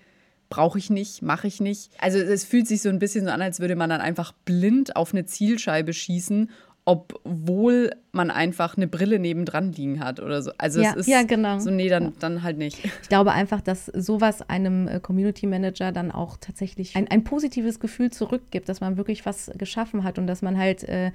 brauche 0.49 0.79
ich 0.79 0.91
nicht, 0.91 1.23
mache 1.23 1.47
ich 1.47 1.61
nicht. 1.61 1.91
Also 1.99 2.19
es 2.19 2.45
fühlt 2.45 2.69
sich 2.69 2.83
so 2.83 2.89
ein 2.89 2.99
bisschen 2.99 3.25
so 3.25 3.31
an, 3.31 3.43
als 3.43 3.61
würde 3.61 3.77
man 3.77 3.91
dann 3.91 4.01
einfach 4.01 4.33
blind 4.45 4.97
auf 4.97 5.13
eine 5.13 5.25
Zielscheibe 5.27 5.93
schießen 5.93 6.51
obwohl 6.87 7.93
man 8.13 8.31
einfach 8.31 8.77
eine 8.77 8.87
Brille 8.87 9.19
nebendran 9.19 9.73
liegen 9.73 10.01
hat 10.01 10.21
oder 10.21 10.43
so. 10.43 10.53
Also 10.59 10.83
ja, 10.83 10.91
es 10.91 10.97
ist 10.97 11.07
ja, 11.07 11.23
genau. 11.23 11.59
so, 11.59 11.71
nee, 11.71 11.89
dann, 11.89 12.13
dann 12.19 12.43
halt 12.43 12.59
nicht. 12.59 12.85
Ich 13.03 13.09
glaube 13.09 13.33
einfach, 13.33 13.63
dass 13.63 13.87
sowas 13.87 14.49
einem 14.49 14.87
äh, 14.87 15.01
Community 15.01 15.47
Manager 15.47 15.93
dann 15.93 16.13
auch 16.13 16.37
tatsächlich 16.39 16.95
ein, 16.95 17.09
ein 17.09 17.25
positives 17.25 17.81
Gefühl 17.81 18.11
zurückgibt, 18.11 18.69
dass 18.69 18.81
man 18.81 18.99
wirklich 18.99 19.25
was 19.25 19.51
geschaffen 19.57 20.05
hat 20.05 20.19
und 20.19 20.27
dass 20.27 20.43
man 20.43 20.59
halt, 20.59 20.85
äh, 20.85 21.13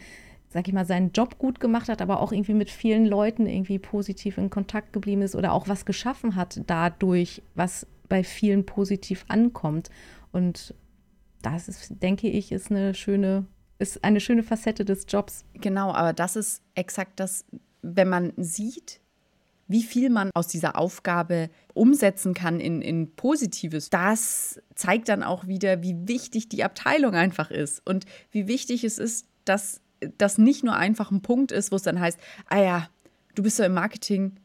sag 0.50 0.68
ich 0.68 0.74
mal, 0.74 0.86
seinen 0.86 1.12
Job 1.12 1.38
gut 1.38 1.60
gemacht 1.60 1.88
hat, 1.88 2.02
aber 2.02 2.20
auch 2.20 2.32
irgendwie 2.32 2.56
mit 2.56 2.72
vielen 2.72 3.06
Leuten 3.06 3.46
irgendwie 3.46 3.78
positiv 3.78 4.40
in 4.40 4.50
Kontakt 4.50 4.92
geblieben 4.92 5.22
ist 5.22 5.36
oder 5.36 5.54
auch 5.54 5.68
was 5.68 5.86
geschaffen 5.86 6.36
hat 6.36 6.62
dadurch, 6.66 7.44
was 7.54 7.86
bei 8.08 8.24
vielen 8.24 8.66
positiv 8.66 9.24
ankommt. 9.28 9.92
Und 10.32 10.74
das 11.44 11.68
ist, 11.68 12.02
denke 12.02 12.28
ich, 12.28 12.52
ist 12.52 12.72
eine 12.72 12.96
schöne 12.96 13.46
ist 13.80 14.04
eine 14.04 14.20
schöne 14.20 14.44
Facette 14.44 14.86
des 14.86 15.06
Jobs. 15.08 15.46
Genau, 15.54 15.92
aber 15.94 16.14
das 16.14 16.36
ist 16.36 16.62
exakt 16.76 17.20
das, 17.20 17.46
wenn 17.82 18.10
man 18.10 18.34
sieht, 18.38 19.00
wie 19.68 19.84
viel 19.84 20.10
man 20.10 20.32
aus 20.34 20.48
dieser 20.48 20.78
Aufgabe 20.78 21.50
umsetzen 21.74 22.34
kann 22.34 22.60
in, 22.60 22.82
in 22.82 23.16
Positives, 23.16 23.90
das 23.90 24.60
zeigt 24.76 25.10
dann 25.10 25.24
auch 25.24 25.48
wieder, 25.48 25.84
wie 25.84 25.96
wichtig 26.08 26.50
die 26.50 26.64
Abteilung 26.64 27.14
einfach 27.14 27.52
ist 27.52 27.86
und 27.86 28.06
wie 28.32 28.48
wichtig 28.48 28.84
es 28.84 28.98
ist, 28.98 29.28
dass 29.46 29.82
das 30.18 30.38
nicht 30.38 30.64
nur 30.64 30.76
einfach 30.76 31.12
ein 31.12 31.22
Punkt 31.22 31.52
ist, 31.52 31.72
wo 31.72 31.76
es 31.76 31.84
dann 31.84 32.00
heißt, 32.00 32.20
ah 32.48 32.62
ja, 32.62 32.90
du 33.36 33.44
bist 33.44 33.60
ja 33.60 33.66
im 33.66 33.74
Marketing, 33.74 34.38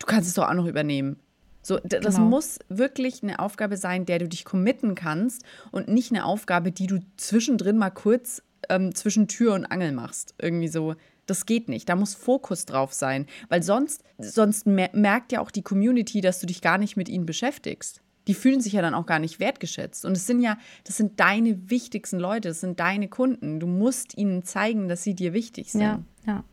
du 0.00 0.06
kannst 0.06 0.28
es 0.28 0.34
doch 0.34 0.48
auch 0.48 0.54
noch 0.54 0.66
übernehmen. 0.66 1.20
So, 1.62 1.78
das 1.78 2.16
genau. 2.16 2.26
muss 2.26 2.58
wirklich 2.68 3.22
eine 3.22 3.38
Aufgabe 3.38 3.76
sein, 3.76 4.04
der 4.04 4.18
du 4.18 4.28
dich 4.28 4.44
committen 4.44 4.96
kannst 4.96 5.44
und 5.70 5.86
nicht 5.86 6.10
eine 6.10 6.24
Aufgabe, 6.24 6.72
die 6.72 6.88
du 6.88 6.98
zwischendrin 7.16 7.78
mal 7.78 7.90
kurz 7.90 8.42
ähm, 8.68 8.94
zwischen 8.94 9.28
Tür 9.28 9.54
und 9.54 9.66
Angel 9.66 9.92
machst. 9.92 10.34
Irgendwie 10.38 10.68
so, 10.68 10.94
Das 11.26 11.46
geht 11.46 11.68
nicht. 11.68 11.88
Da 11.88 11.96
muss 11.96 12.14
Fokus 12.14 12.66
drauf 12.66 12.92
sein. 12.92 13.26
Weil 13.48 13.62
sonst, 13.62 14.02
sonst 14.18 14.66
merkt 14.66 15.32
ja 15.32 15.40
auch 15.40 15.50
die 15.50 15.62
Community, 15.62 16.20
dass 16.20 16.40
du 16.40 16.46
dich 16.46 16.60
gar 16.60 16.78
nicht 16.78 16.96
mit 16.96 17.08
ihnen 17.08 17.26
beschäftigst. 17.26 18.00
Die 18.28 18.34
fühlen 18.34 18.60
sich 18.60 18.74
ja 18.74 18.82
dann 18.82 18.94
auch 18.94 19.06
gar 19.06 19.18
nicht 19.18 19.40
wertgeschätzt. 19.40 20.04
Und 20.04 20.16
es 20.16 20.26
sind 20.26 20.40
ja, 20.40 20.56
das 20.84 20.96
sind 20.96 21.18
deine 21.18 21.70
wichtigsten 21.70 22.18
Leute, 22.18 22.48
das 22.48 22.60
sind 22.60 22.78
deine 22.78 23.08
Kunden. 23.08 23.60
Du 23.60 23.66
musst 23.66 24.16
ihnen 24.16 24.44
zeigen, 24.44 24.88
dass 24.88 25.02
sie 25.02 25.14
dir 25.14 25.32
wichtig 25.32 25.72
sind. 25.72 25.80
Ja, 25.80 26.02
ja. 26.26 26.44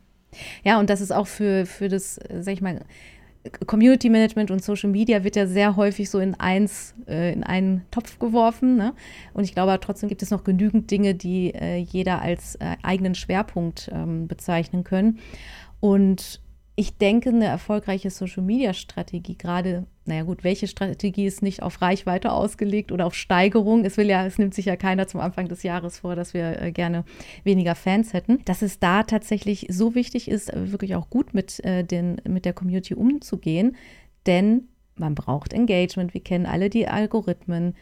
Ja, 0.62 0.78
und 0.78 0.90
das 0.90 1.00
ist 1.00 1.12
auch 1.12 1.26
für, 1.26 1.66
für 1.66 1.88
das, 1.88 2.20
sag 2.40 2.54
ich 2.54 2.60
mal, 2.60 2.84
Community 3.66 4.10
Management 4.10 4.50
und 4.50 4.62
Social 4.62 4.90
Media 4.90 5.24
wird 5.24 5.34
ja 5.34 5.46
sehr 5.46 5.76
häufig 5.76 6.10
so 6.10 6.18
in 6.18 6.34
eins, 6.34 6.94
äh, 7.08 7.32
in 7.32 7.42
einen 7.42 7.86
Topf 7.90 8.18
geworfen. 8.18 8.76
Ne? 8.76 8.92
Und 9.32 9.44
ich 9.44 9.54
glaube, 9.54 9.78
trotzdem 9.80 10.08
gibt 10.08 10.22
es 10.22 10.30
noch 10.30 10.44
genügend 10.44 10.90
Dinge, 10.90 11.14
die 11.14 11.54
äh, 11.54 11.76
jeder 11.76 12.20
als 12.20 12.56
äh, 12.56 12.76
eigenen 12.82 13.14
Schwerpunkt 13.14 13.90
ähm, 13.92 14.28
bezeichnen 14.28 14.84
können. 14.84 15.18
Und 15.80 16.42
ich 16.80 16.96
denke, 16.96 17.28
eine 17.28 17.44
erfolgreiche 17.44 18.08
Social-Media-Strategie, 18.08 19.36
gerade, 19.36 19.86
naja 20.06 20.22
gut, 20.22 20.44
welche 20.44 20.66
Strategie 20.66 21.26
ist 21.26 21.42
nicht 21.42 21.62
auf 21.62 21.82
Reichweite 21.82 22.32
ausgelegt 22.32 22.90
oder 22.90 23.04
auf 23.04 23.14
Steigerung? 23.14 23.84
Es 23.84 23.98
will 23.98 24.08
ja, 24.08 24.24
es 24.24 24.38
nimmt 24.38 24.54
sich 24.54 24.64
ja 24.64 24.76
keiner 24.76 25.06
zum 25.06 25.20
Anfang 25.20 25.46
des 25.46 25.62
Jahres 25.62 25.98
vor, 25.98 26.16
dass 26.16 26.32
wir 26.32 26.58
äh, 26.58 26.72
gerne 26.72 27.04
weniger 27.44 27.74
Fans 27.74 28.14
hätten. 28.14 28.42
Dass 28.46 28.62
es 28.62 28.78
da 28.78 29.02
tatsächlich 29.02 29.66
so 29.68 29.94
wichtig 29.94 30.26
ist, 30.26 30.52
wirklich 30.54 30.94
auch 30.94 31.10
gut 31.10 31.34
mit, 31.34 31.62
äh, 31.66 31.84
den, 31.84 32.16
mit 32.26 32.46
der 32.46 32.54
Community 32.54 32.94
umzugehen, 32.94 33.76
denn 34.24 34.68
man 34.94 35.14
braucht 35.14 35.52
Engagement. 35.52 36.14
Wir 36.14 36.22
kennen 36.22 36.46
alle 36.46 36.70
die 36.70 36.88
Algorithmen. 36.88 37.74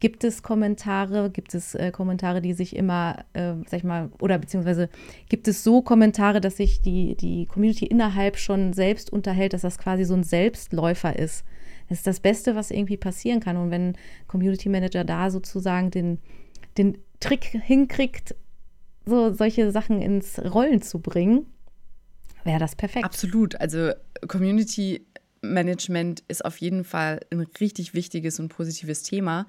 Gibt 0.00 0.24
es 0.24 0.42
Kommentare? 0.42 1.30
Gibt 1.30 1.54
es 1.54 1.74
äh, 1.74 1.90
Kommentare, 1.90 2.40
die 2.40 2.54
sich 2.54 2.74
immer, 2.74 3.24
äh, 3.34 3.54
sag 3.66 3.78
ich 3.78 3.84
mal, 3.84 4.10
oder 4.18 4.38
beziehungsweise 4.38 4.88
gibt 5.28 5.46
es 5.46 5.62
so 5.62 5.82
Kommentare, 5.82 6.40
dass 6.40 6.56
sich 6.56 6.80
die, 6.80 7.14
die 7.16 7.46
Community 7.46 7.86
innerhalb 7.86 8.38
schon 8.38 8.72
selbst 8.72 9.12
unterhält, 9.12 9.52
dass 9.52 9.60
das 9.60 9.78
quasi 9.78 10.04
so 10.04 10.14
ein 10.14 10.24
Selbstläufer 10.24 11.18
ist? 11.18 11.44
Das 11.88 11.98
ist 11.98 12.06
das 12.06 12.20
Beste, 12.20 12.54
was 12.54 12.70
irgendwie 12.70 12.96
passieren 12.96 13.40
kann. 13.40 13.56
Und 13.56 13.70
wenn 13.70 13.94
Community 14.26 14.68
Manager 14.68 15.04
da 15.04 15.30
sozusagen 15.30 15.90
den, 15.90 16.18
den 16.78 16.98
Trick 17.20 17.44
hinkriegt, 17.44 18.34
so 19.04 19.32
solche 19.32 19.70
Sachen 19.70 20.00
ins 20.00 20.38
Rollen 20.38 20.82
zu 20.82 21.00
bringen, 21.00 21.46
wäre 22.44 22.58
das 22.58 22.74
perfekt. 22.74 23.04
Absolut. 23.04 23.60
Also 23.60 23.90
Community 24.28 25.04
Management 25.42 26.22
ist 26.28 26.44
auf 26.44 26.58
jeden 26.58 26.84
Fall 26.84 27.20
ein 27.30 27.40
richtig 27.60 27.94
wichtiges 27.94 28.40
und 28.40 28.48
positives 28.48 29.02
Thema. 29.02 29.46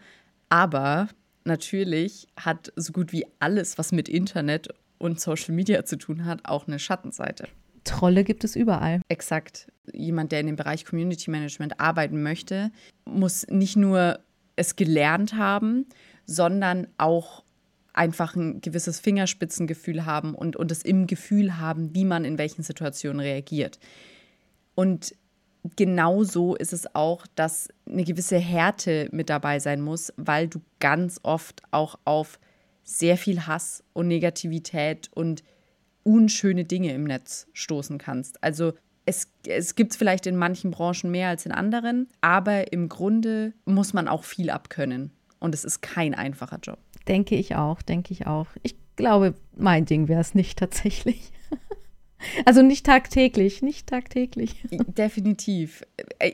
Aber 0.52 1.08
natürlich 1.46 2.28
hat 2.36 2.74
so 2.76 2.92
gut 2.92 3.14
wie 3.14 3.26
alles, 3.40 3.78
was 3.78 3.94
mit 3.94 4.10
Internet 4.10 4.68
und 4.98 5.20
Social 5.20 5.56
Media 5.56 5.86
zu 5.86 5.98
tun 5.98 6.26
hat, 6.26 6.42
auch 6.44 6.68
eine 6.68 6.78
Schattenseite. 6.78 7.48
Trolle 7.86 8.26
gibt 8.26 8.44
es 8.44 8.58
überall. 8.58 9.02
Exakt. 9.08 9.72
Jemand, 9.94 10.34
der 10.34 10.42
in 10.42 10.48
dem 10.48 10.58
Bereich 10.58 10.84
Community 10.86 11.32
Management 11.32 11.80
arbeiten 11.80 12.22
möchte, 12.22 12.70
muss 13.06 13.48
nicht 13.48 13.78
nur 13.78 14.20
es 14.58 14.76
gelernt 14.76 15.36
haben, 15.36 15.86
sondern 16.26 16.88
auch 16.98 17.46
einfach 17.94 18.36
ein 18.36 18.60
gewisses 18.60 19.00
Fingerspitzengefühl 19.00 20.06
haben 20.06 20.36
und, 20.36 20.58
und 20.58 20.70
es 20.70 20.84
im 20.84 21.08
Gefühl 21.08 21.60
haben, 21.60 21.96
wie 21.96 22.06
man 22.06 22.26
in 22.26 22.38
welchen 22.38 22.62
Situationen 22.64 23.22
reagiert. 23.22 23.80
Und 24.76 25.16
genauso 25.76 26.56
ist 26.56 26.74
es 26.74 26.96
auch, 26.96 27.26
dass 27.36 27.70
eine 27.88 28.04
gewisse 28.04 28.38
Härte 28.38 29.10
mit 29.12 29.30
dabei 29.30 29.60
sein 29.60 29.82
muss, 29.82 30.14
weil 30.18 30.48
du 30.48 30.62
ganz 30.80 31.20
oft 31.24 31.62
auch 31.72 32.00
auf 32.06 32.40
sehr 32.84 33.18
viel 33.18 33.46
Hass 33.46 33.84
und 33.94 34.08
Negativität 34.08 35.10
und 35.14 35.44
unschöne 36.04 36.66
Dinge 36.66 36.94
im 36.94 37.04
Netz 37.04 37.48
stoßen 37.54 37.98
kannst. 37.98 38.44
Also 38.44 38.74
es, 39.06 39.28
es 39.48 39.76
gibt 39.76 39.92
es 39.92 39.98
vielleicht 39.98 40.26
in 40.26 40.36
manchen 40.36 40.72
Branchen 40.72 41.12
mehr 41.12 41.30
als 41.30 41.46
in 41.46 41.52
anderen, 41.52 42.08
aber 42.22 42.72
im 42.72 42.90
Grunde 42.90 43.54
muss 43.66 43.94
man 43.94 44.08
auch 44.08 44.24
viel 44.24 44.50
abkönnen. 44.50 45.12
Und 45.40 45.56
es 45.56 45.66
ist 45.66 45.82
kein 45.82 46.14
einfacher 46.14 46.60
Job. 46.62 46.78
Denke 47.08 47.36
ich 47.36 47.56
auch, 47.56 47.82
denke 47.82 48.14
ich 48.14 48.28
auch. 48.28 48.48
Ich 48.62 48.76
glaube, 48.96 49.34
mein 49.56 49.86
Ding 49.86 50.08
wäre 50.08 50.22
es 50.22 50.36
nicht 50.36 50.60
tatsächlich. 50.60 51.32
Also 52.46 52.62
nicht 52.62 52.86
tagtäglich, 52.86 53.62
nicht 53.62 53.88
tagtäglich. 53.88 54.64
Definitiv. 54.72 55.84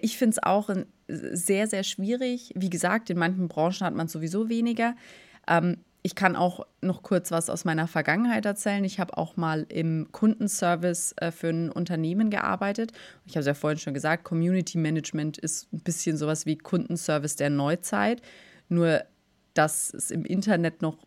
Ich 0.01 0.17
finde 0.17 0.31
es 0.31 0.43
auch 0.43 0.69
sehr, 1.07 1.67
sehr 1.67 1.83
schwierig. 1.83 2.51
Wie 2.55 2.69
gesagt, 2.69 3.09
in 3.09 3.17
manchen 3.17 3.47
Branchen 3.47 3.85
hat 3.85 3.95
man 3.95 4.07
sowieso 4.07 4.49
weniger. 4.49 4.95
Ähm, 5.47 5.77
ich 6.03 6.15
kann 6.15 6.35
auch 6.35 6.65
noch 6.81 7.03
kurz 7.03 7.31
was 7.31 7.49
aus 7.49 7.65
meiner 7.65 7.87
Vergangenheit 7.87 8.45
erzählen. 8.45 8.83
Ich 8.85 8.99
habe 8.99 9.17
auch 9.17 9.35
mal 9.35 9.65
im 9.67 10.07
Kundenservice 10.11 11.13
äh, 11.17 11.31
für 11.31 11.49
ein 11.49 11.71
Unternehmen 11.71 12.29
gearbeitet. 12.29 12.93
Ich 13.25 13.33
habe 13.33 13.41
es 13.41 13.47
ja 13.47 13.53
vorhin 13.53 13.79
schon 13.79 13.93
gesagt, 13.93 14.23
Community 14.23 14.77
Management 14.77 15.37
ist 15.37 15.71
ein 15.73 15.81
bisschen 15.81 16.15
sowas 16.15 16.45
wie 16.45 16.57
Kundenservice 16.57 17.35
der 17.35 17.49
Neuzeit. 17.49 18.21
Nur, 18.69 19.03
dass 19.53 19.93
es 19.93 20.11
im 20.11 20.23
Internet 20.23 20.81
noch 20.81 21.05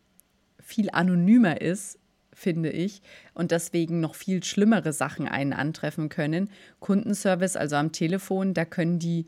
viel 0.59 0.91
anonymer 0.91 1.61
ist 1.61 1.99
finde 2.41 2.71
ich, 2.71 3.03
und 3.35 3.51
deswegen 3.51 4.01
noch 4.01 4.15
viel 4.15 4.43
schlimmere 4.43 4.93
Sachen 4.93 5.29
einen 5.29 5.53
antreffen 5.53 6.09
können. 6.09 6.51
Kundenservice, 6.81 7.57
also 7.57 7.77
am 7.77 7.93
Telefon, 7.93 8.55
da 8.55 8.65
können 8.65 8.99
die 8.99 9.27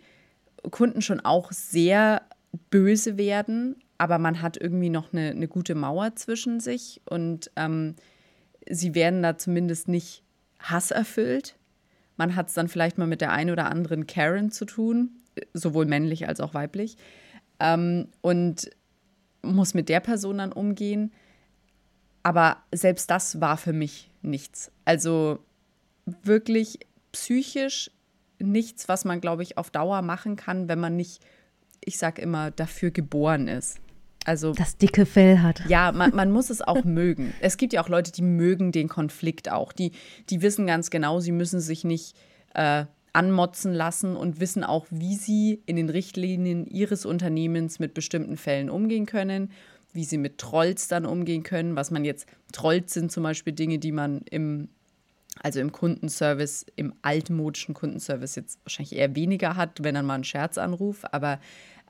Kunden 0.70 1.03
schon 1.03 1.20
auch 1.20 1.53
sehr 1.53 2.22
böse 2.70 3.18
werden, 3.18 3.77
aber 3.98 4.18
man 4.18 4.40
hat 4.40 4.57
irgendwie 4.57 4.90
noch 4.90 5.12
eine, 5.12 5.31
eine 5.31 5.46
gute 5.46 5.75
Mauer 5.75 6.16
zwischen 6.16 6.59
sich 6.61 7.03
und 7.05 7.51
ähm, 7.57 7.96
sie 8.68 8.94
werden 8.94 9.22
da 9.22 9.37
zumindest 9.37 9.88
nicht 9.88 10.22
hasserfüllt. 10.59 11.57
Man 12.16 12.35
hat 12.35 12.48
es 12.48 12.55
dann 12.55 12.68
vielleicht 12.68 12.98
mal 12.98 13.07
mit 13.07 13.20
der 13.20 13.33
einen 13.33 13.51
oder 13.51 13.70
anderen 13.70 14.07
Karen 14.07 14.51
zu 14.51 14.64
tun, 14.64 15.11
sowohl 15.53 15.87
männlich 15.87 16.29
als 16.29 16.40
auch 16.40 16.55
weiblich, 16.55 16.96
ähm, 17.61 18.09
und 18.22 18.70
muss 19.42 19.75
mit 19.75 19.88
der 19.88 20.01
Person 20.01 20.38
dann 20.38 20.53
umgehen. 20.53 21.12
Aber 22.22 22.58
selbst 22.72 23.11
das 23.11 23.40
war 23.40 23.56
für 23.56 23.72
mich 23.72 24.11
nichts. 24.22 24.70
Also 24.85 25.40
wirklich 26.22 26.78
psychisch 27.12 27.90
nichts, 28.38 28.88
was 28.88 29.04
man, 29.04 29.20
glaube 29.20 29.42
ich, 29.42 29.58
auf 29.58 29.70
Dauer 29.70 30.02
machen 30.02 30.37
kann, 30.37 30.68
wenn 30.68 30.80
man 30.80 30.96
nicht, 30.96 31.22
ich 31.85 31.98
sage 31.98 32.22
immer, 32.22 32.50
dafür 32.50 32.90
geboren 32.90 33.48
ist. 33.48 33.78
Also 34.24 34.52
das 34.52 34.76
dicke 34.76 35.04
Fell 35.04 35.40
hat. 35.40 35.62
Ja, 35.68 35.90
man, 35.90 36.14
man 36.14 36.30
muss 36.30 36.50
es 36.50 36.62
auch 36.62 36.85
mögen. 36.85 37.35
Es 37.40 37.56
gibt 37.56 37.72
ja 37.72 37.82
auch 37.82 37.88
Leute, 37.88 38.12
die 38.12 38.22
mögen 38.22 38.70
den 38.72 38.88
Konflikt 38.88 39.50
auch. 39.50 39.72
Die, 39.72 39.92
die 40.30 40.42
wissen 40.42 40.66
ganz 40.66 40.90
genau, 40.90 41.18
sie 41.20 41.32
müssen 41.32 41.61
sich 41.61 41.82
nicht 41.82 42.16
äh, 42.54 42.85
anmotzen 43.12 43.74
lassen 43.74 44.16
und 44.16 44.40
wissen 44.40 44.64
auch, 44.64 44.87
wie 44.90 45.16
sie 45.16 45.62
in 45.66 45.76
den 45.76 45.88
Richtlinien 45.88 46.66
ihres 46.66 47.04
Unternehmens 47.04 47.78
mit 47.78 47.94
bestimmten 47.94 48.37
Fällen 48.37 48.70
umgehen 48.70 49.06
können 49.06 49.50
wie 49.92 50.05
sie 50.05 50.18
mit 50.18 50.38
Trolls 50.38 50.88
dann 50.88 51.07
umgehen 51.07 51.42
können. 51.42 51.76
Was 51.76 51.90
man 51.90 52.05
jetzt, 52.05 52.26
Trolls 52.52 52.92
sind 52.94 53.12
zum 53.12 53.22
Beispiel 53.22 53.52
Dinge, 53.52 53.78
die 53.78 53.92
man 53.92 54.22
im, 54.31 54.68
also 55.42 55.61
im 55.61 55.72
Kundenservice, 55.72 56.66
im 56.76 56.94
altmodischen 57.02 57.74
Kundenservice 57.74 58.37
jetzt 58.37 58.59
wahrscheinlich 58.64 58.96
eher 58.96 59.14
weniger 59.14 59.57
hat, 59.57 59.83
wenn 59.83 59.94
dann 59.94 60.07
mal 60.07 60.14
ein 60.14 60.24
Scherzanruf. 60.24 61.05
Aber 61.12 61.40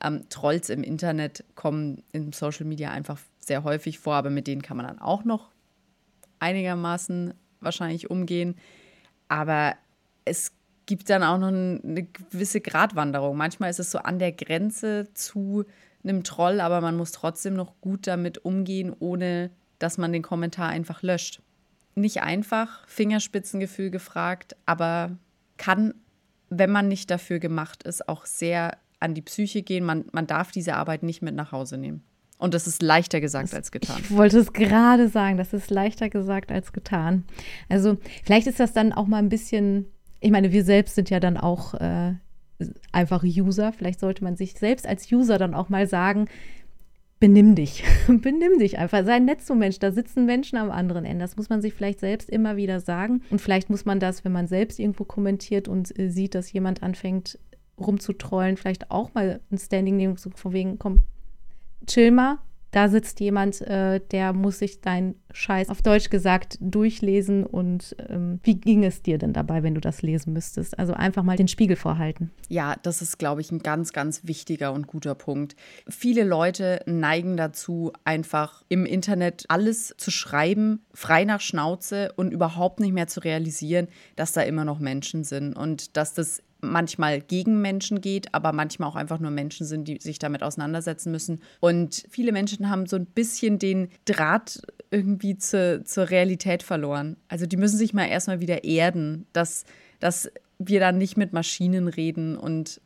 ähm, 0.02 0.28
Trolls 0.28 0.68
im 0.70 0.82
Internet 0.82 1.44
kommen 1.54 2.02
in 2.12 2.32
Social 2.32 2.66
Media 2.66 2.90
einfach 2.90 3.18
sehr 3.38 3.64
häufig 3.64 3.98
vor, 3.98 4.14
aber 4.14 4.30
mit 4.30 4.46
denen 4.46 4.62
kann 4.62 4.76
man 4.76 4.86
dann 4.86 4.98
auch 4.98 5.24
noch 5.24 5.50
einigermaßen 6.40 7.34
wahrscheinlich 7.60 8.10
umgehen. 8.10 8.56
Aber 9.28 9.74
es 10.24 10.52
gibt 10.86 11.08
dann 11.10 11.22
auch 11.22 11.38
noch 11.38 11.48
eine 11.48 12.02
gewisse 12.02 12.60
Gratwanderung. 12.60 13.36
Manchmal 13.36 13.70
ist 13.70 13.80
es 13.80 13.90
so 13.90 13.98
an 13.98 14.18
der 14.18 14.32
Grenze 14.32 15.08
zu 15.14 15.64
einem 16.04 16.24
Troll, 16.24 16.60
aber 16.60 16.80
man 16.80 16.96
muss 16.96 17.12
trotzdem 17.12 17.54
noch 17.54 17.80
gut 17.80 18.06
damit 18.06 18.44
umgehen, 18.44 18.94
ohne 18.98 19.50
dass 19.78 19.98
man 19.98 20.12
den 20.12 20.22
Kommentar 20.22 20.68
einfach 20.68 21.02
löscht. 21.02 21.40
Nicht 21.94 22.22
einfach, 22.22 22.86
Fingerspitzengefühl 22.88 23.90
gefragt, 23.90 24.56
aber 24.66 25.16
kann, 25.56 25.94
wenn 26.48 26.70
man 26.70 26.88
nicht 26.88 27.10
dafür 27.10 27.38
gemacht 27.38 27.82
ist, 27.82 28.08
auch 28.08 28.24
sehr 28.24 28.78
an 29.00 29.14
die 29.14 29.22
Psyche 29.22 29.62
gehen. 29.62 29.84
Man, 29.84 30.04
man 30.12 30.26
darf 30.26 30.52
diese 30.52 30.74
Arbeit 30.74 31.02
nicht 31.02 31.22
mit 31.22 31.34
nach 31.34 31.52
Hause 31.52 31.76
nehmen. 31.76 32.02
Und 32.38 32.54
das 32.54 32.66
ist 32.66 32.82
leichter 32.82 33.20
gesagt 33.20 33.54
als 33.54 33.70
getan. 33.70 34.00
Ich 34.02 34.10
wollte 34.10 34.38
es 34.38 34.52
gerade 34.52 35.08
sagen, 35.08 35.36
das 35.36 35.52
ist 35.52 35.70
leichter 35.70 36.08
gesagt 36.08 36.50
als 36.50 36.72
getan. 36.72 37.24
Also 37.68 37.98
vielleicht 38.24 38.48
ist 38.48 38.58
das 38.58 38.72
dann 38.72 38.92
auch 38.92 39.06
mal 39.06 39.18
ein 39.18 39.28
bisschen, 39.28 39.86
ich 40.18 40.32
meine, 40.32 40.50
wir 40.50 40.64
selbst 40.64 40.96
sind 40.96 41.08
ja 41.10 41.20
dann 41.20 41.36
auch 41.36 41.74
äh, 41.74 42.14
einfach 42.92 43.22
User. 43.24 43.72
Vielleicht 43.72 44.00
sollte 44.00 44.24
man 44.24 44.36
sich 44.36 44.54
selbst 44.54 44.86
als 44.86 45.10
User 45.10 45.38
dann 45.38 45.54
auch 45.54 45.68
mal 45.68 45.86
sagen, 45.86 46.26
benimm 47.20 47.54
dich. 47.54 47.84
benimm 48.08 48.58
dich 48.58 48.78
einfach. 48.78 49.04
Sei 49.04 49.14
ein 49.14 49.30
zum 49.38 49.58
Mensch. 49.58 49.78
Da 49.78 49.92
sitzen 49.92 50.26
Menschen 50.26 50.58
am 50.58 50.70
anderen 50.70 51.04
Ende. 51.04 51.22
Das 51.24 51.36
muss 51.36 51.48
man 51.48 51.62
sich 51.62 51.72
vielleicht 51.72 52.00
selbst 52.00 52.28
immer 52.28 52.56
wieder 52.56 52.80
sagen. 52.80 53.22
Und 53.30 53.40
vielleicht 53.40 53.70
muss 53.70 53.84
man 53.84 54.00
das, 54.00 54.24
wenn 54.24 54.32
man 54.32 54.48
selbst 54.48 54.80
irgendwo 54.80 55.04
kommentiert 55.04 55.68
und 55.68 55.96
äh, 55.98 56.10
sieht, 56.10 56.34
dass 56.34 56.52
jemand 56.52 56.82
anfängt 56.82 57.38
rumzutrollen, 57.78 58.56
vielleicht 58.56 58.90
auch 58.90 59.14
mal 59.14 59.40
ein 59.50 59.58
Standing 59.58 59.96
nehmen, 59.96 60.16
so 60.16 60.30
von 60.30 60.52
wegen, 60.52 60.78
komm, 60.78 61.00
chill 61.86 62.10
mal, 62.10 62.38
da 62.72 62.88
sitzt 62.88 63.20
jemand, 63.20 63.60
äh, 63.60 64.00
der 64.10 64.32
muss 64.32 64.58
sich 64.58 64.80
deinen 64.80 65.14
Scheiß 65.30 65.68
auf 65.68 65.82
Deutsch 65.82 66.08
gesagt 66.10 66.56
durchlesen 66.60 67.44
und 67.44 67.94
ähm, 68.08 68.40
wie 68.42 68.54
ging 68.54 68.82
es 68.82 69.02
dir 69.02 69.18
denn 69.18 69.34
dabei, 69.34 69.62
wenn 69.62 69.74
du 69.74 69.80
das 69.80 70.00
lesen 70.02 70.32
müsstest? 70.32 70.78
Also 70.78 70.94
einfach 70.94 71.22
mal 71.22 71.36
den 71.36 71.48
Spiegel 71.48 71.76
vorhalten. 71.76 72.30
Ja, 72.48 72.76
das 72.82 73.02
ist, 73.02 73.18
glaube 73.18 73.42
ich, 73.42 73.52
ein 73.52 73.60
ganz, 73.60 73.92
ganz 73.92 74.26
wichtiger 74.26 74.72
und 74.72 74.86
guter 74.86 75.14
Punkt. 75.14 75.54
Viele 75.86 76.24
Leute 76.24 76.80
neigen 76.86 77.36
dazu, 77.36 77.92
einfach 78.04 78.62
im 78.70 78.86
Internet 78.86 79.44
alles 79.48 79.94
zu 79.98 80.10
schreiben, 80.10 80.80
frei 80.94 81.24
nach 81.24 81.42
Schnauze 81.42 82.12
und 82.16 82.32
überhaupt 82.32 82.80
nicht 82.80 82.94
mehr 82.94 83.06
zu 83.06 83.20
realisieren, 83.20 83.88
dass 84.16 84.32
da 84.32 84.40
immer 84.40 84.64
noch 84.64 84.78
Menschen 84.78 85.24
sind 85.24 85.54
und 85.54 85.96
dass 85.98 86.14
das 86.14 86.42
manchmal 86.62 87.20
gegen 87.20 87.60
Menschen 87.60 88.00
geht, 88.00 88.32
aber 88.34 88.52
manchmal 88.52 88.88
auch 88.88 88.96
einfach 88.96 89.18
nur 89.18 89.30
Menschen 89.30 89.66
sind, 89.66 89.86
die 89.88 89.98
sich 89.98 90.18
damit 90.18 90.42
auseinandersetzen 90.42 91.10
müssen. 91.10 91.40
Und 91.60 92.04
viele 92.08 92.32
Menschen 92.32 92.70
haben 92.70 92.86
so 92.86 92.96
ein 92.96 93.04
bisschen 93.04 93.58
den 93.58 93.88
Draht 94.04 94.62
irgendwie 94.90 95.36
zu, 95.36 95.82
zur 95.84 96.08
Realität 96.08 96.62
verloren. 96.62 97.16
Also 97.28 97.46
die 97.46 97.56
müssen 97.56 97.76
sich 97.76 97.92
mal 97.92 98.06
erstmal 98.06 98.40
wieder 98.40 98.64
erden, 98.64 99.26
dass, 99.32 99.64
dass 99.98 100.30
wir 100.58 100.80
dann 100.80 100.98
nicht 100.98 101.16
mit 101.16 101.32
Maschinen 101.32 101.88
reden 101.88 102.36
und, 102.36 102.80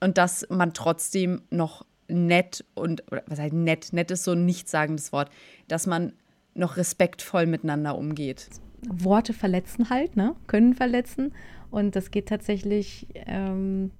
und 0.00 0.18
dass 0.18 0.46
man 0.50 0.74
trotzdem 0.74 1.42
noch 1.50 1.84
nett 2.08 2.64
und, 2.74 3.02
was 3.26 3.38
heißt 3.38 3.54
nett, 3.54 3.92
nett 3.92 4.10
ist 4.10 4.24
so 4.24 4.32
ein 4.32 4.44
nichtssagendes 4.44 5.12
Wort, 5.12 5.30
dass 5.66 5.86
man 5.86 6.12
noch 6.54 6.76
respektvoll 6.76 7.46
miteinander 7.46 7.96
umgeht. 7.96 8.48
Worte 8.88 9.32
verletzen 9.32 9.90
halt, 9.90 10.16
ne? 10.16 10.36
Können 10.46 10.74
verletzen. 10.74 11.32
Und 11.70 11.96
das 11.96 12.10
geht 12.10 12.28
tatsächlich 12.28 13.08
ähm, 13.14 13.90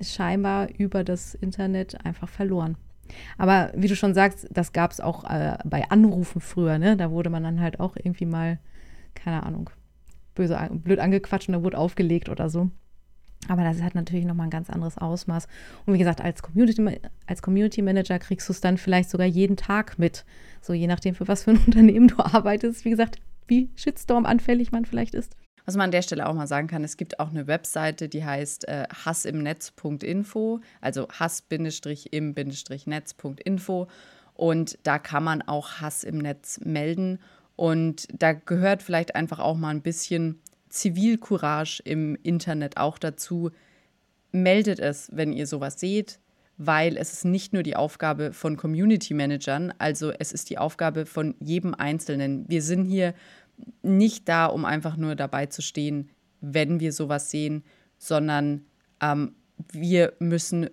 scheinbar 0.00 0.68
über 0.78 1.04
das 1.04 1.34
Internet 1.34 2.04
einfach 2.04 2.28
verloren. 2.28 2.76
Aber 3.38 3.72
wie 3.74 3.88
du 3.88 3.96
schon 3.96 4.14
sagst, 4.14 4.48
das 4.50 4.72
gab 4.72 4.90
es 4.90 5.00
auch 5.00 5.24
äh, 5.24 5.58
bei 5.64 5.88
Anrufen 5.90 6.40
früher, 6.40 6.78
ne? 6.78 6.96
Da 6.96 7.10
wurde 7.10 7.30
man 7.30 7.42
dann 7.42 7.60
halt 7.60 7.80
auch 7.80 7.96
irgendwie 7.96 8.26
mal, 8.26 8.58
keine 9.14 9.44
Ahnung, 9.44 9.70
böse, 10.34 10.58
blöd 10.72 10.98
angequatscht 10.98 11.48
und 11.48 11.54
da 11.54 11.62
wurde 11.62 11.78
aufgelegt 11.78 12.28
oder 12.28 12.50
so. 12.50 12.70
Aber 13.48 13.62
das 13.62 13.80
hat 13.80 13.94
natürlich 13.94 14.24
nochmal 14.24 14.48
ein 14.48 14.50
ganz 14.50 14.70
anderes 14.70 14.98
Ausmaß. 14.98 15.46
Und 15.84 15.94
wie 15.94 15.98
gesagt, 15.98 16.20
als 16.20 16.42
Community, 16.42 17.00
als 17.26 17.42
Community 17.42 17.80
Manager 17.82 18.18
kriegst 18.18 18.48
du 18.48 18.52
es 18.52 18.60
dann 18.60 18.76
vielleicht 18.76 19.10
sogar 19.10 19.26
jeden 19.26 19.56
Tag 19.56 19.98
mit. 19.98 20.24
So 20.60 20.72
je 20.72 20.86
nachdem, 20.86 21.14
für 21.14 21.28
was 21.28 21.44
für 21.44 21.52
ein 21.52 21.58
Unternehmen 21.66 22.08
du 22.08 22.18
arbeitest. 22.18 22.84
Wie 22.84 22.90
gesagt, 22.90 23.20
wie 23.46 23.70
Shitstorm 23.76 24.26
anfällig 24.26 24.72
man 24.72 24.84
vielleicht 24.84 25.14
ist. 25.14 25.36
Was 25.66 25.76
man 25.76 25.86
an 25.86 25.90
der 25.90 26.02
Stelle 26.02 26.28
auch 26.28 26.34
mal 26.34 26.46
sagen 26.46 26.68
kann, 26.68 26.84
es 26.84 26.96
gibt 26.96 27.20
auch 27.20 27.30
eine 27.30 27.48
Webseite, 27.48 28.08
die 28.08 28.24
heißt 28.24 28.68
äh, 28.68 28.84
hassimnetz.info, 29.04 30.60
also 30.80 31.08
hass-im-netz.info 31.08 33.88
und 34.34 34.78
da 34.84 34.98
kann 34.98 35.24
man 35.24 35.42
auch 35.42 35.80
Hass 35.80 36.04
im 36.04 36.18
Netz 36.18 36.60
melden 36.62 37.18
und 37.56 38.06
da 38.12 38.32
gehört 38.32 38.82
vielleicht 38.82 39.16
einfach 39.16 39.40
auch 39.40 39.56
mal 39.56 39.70
ein 39.70 39.82
bisschen 39.82 40.40
Zivilcourage 40.68 41.82
im 41.84 42.16
Internet 42.22 42.76
auch 42.76 42.98
dazu. 42.98 43.50
Meldet 44.30 44.78
es, 44.78 45.08
wenn 45.12 45.32
ihr 45.32 45.46
sowas 45.46 45.80
seht, 45.80 46.20
weil 46.58 46.96
es 46.96 47.12
ist 47.12 47.24
nicht 47.24 47.52
nur 47.52 47.62
die 47.62 47.76
Aufgabe 47.76 48.32
von 48.32 48.56
Community 48.56 49.14
Managern, 49.14 49.72
also 49.78 50.10
es 50.10 50.32
ist 50.32 50.50
die 50.50 50.58
Aufgabe 50.58 51.06
von 51.06 51.34
jedem 51.40 51.74
Einzelnen. 51.74 52.44
Wir 52.48 52.62
sind 52.62 52.84
hier 52.84 53.14
nicht 53.82 54.28
da, 54.28 54.46
um 54.46 54.64
einfach 54.64 54.96
nur 54.96 55.14
dabei 55.14 55.46
zu 55.46 55.62
stehen, 55.62 56.10
wenn 56.40 56.80
wir 56.80 56.92
sowas 56.92 57.30
sehen, 57.30 57.64
sondern 57.98 58.66
ähm, 59.00 59.34
wir 59.72 60.12
müssen 60.18 60.68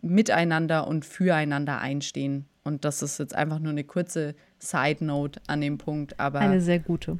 miteinander 0.00 0.86
und 0.86 1.04
füreinander 1.04 1.80
einstehen. 1.80 2.46
Und 2.62 2.84
das 2.84 3.02
ist 3.02 3.18
jetzt 3.18 3.34
einfach 3.34 3.58
nur 3.58 3.72
eine 3.72 3.84
kurze 3.84 4.34
Side 4.58 5.04
Note 5.04 5.40
an 5.46 5.60
dem 5.60 5.78
Punkt. 5.78 6.18
Aber 6.18 6.40
eine 6.40 6.60
sehr 6.60 6.78
gute. 6.78 7.18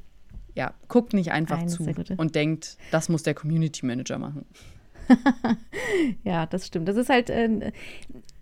Ja, 0.55 0.73
guckt 0.88 1.12
nicht 1.12 1.33
einfach 1.33 1.59
eine 1.59 1.67
zu 1.69 1.85
und 2.17 2.35
denkt, 2.35 2.79
das 2.90 3.09
muss 3.09 3.25
der 3.25 3.35
Community 3.35 3.85
Manager 3.85 4.19
machen. 4.19 4.47
ja, 6.25 6.47
das 6.47 6.67
stimmt. 6.67 6.88
Das 6.88 6.97
ist 6.97 7.11
halt, 7.11 7.29
äh, 7.29 7.73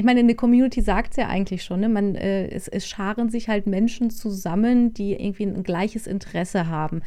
ich 0.03 0.05
meine, 0.07 0.19
eine 0.19 0.35
Community 0.35 0.81
sagt 0.81 1.13
es 1.13 1.17
ja 1.17 1.29
eigentlich 1.29 1.63
schon, 1.63 1.79
ne? 1.79 1.89
Man, 1.89 2.17
äh, 2.17 2.49
es, 2.49 2.67
es, 2.67 2.89
scharen 2.89 3.31
sich 3.31 3.49
halt 3.49 3.69
Menschen 3.69 4.11
zusammen, 4.11 4.93
die 4.93 5.13
irgendwie 5.13 5.45
ein 5.45 5.63
gleiches 5.63 6.09
Interesse 6.09 6.67
haben. 6.67 7.03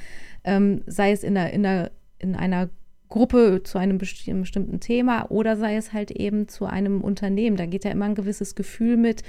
Ähm, 0.45 0.81
sei 0.87 1.11
es 1.11 1.25
in, 1.25 1.35
der, 1.35 1.51
in, 1.51 1.63
der, 1.63 1.91
in 2.19 2.35
einer 2.35 2.69
Gruppe 3.09 3.63
zu 3.65 3.79
einem 3.79 3.97
bestimmten 3.97 4.79
Thema 4.79 5.29
oder 5.29 5.57
sei 5.57 5.75
es 5.75 5.91
halt 5.91 6.09
eben 6.09 6.47
zu 6.47 6.67
einem 6.67 7.01
Unternehmen. 7.01 7.57
Da 7.57 7.65
geht 7.65 7.83
ja 7.83 7.91
immer 7.91 8.05
ein 8.05 8.15
gewisses 8.15 8.55
Gefühl 8.55 8.95
mit. 8.95 9.23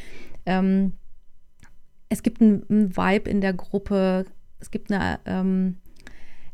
Ähm, 0.47 0.93
es 2.09 2.23
gibt 2.23 2.41
einen 2.41 2.97
Vibe 2.97 3.29
in 3.29 3.41
der 3.41 3.53
Gruppe, 3.53 4.27
es 4.61 4.71
gibt 4.71 4.93
eine, 4.93 5.19
ähm, 5.27 5.79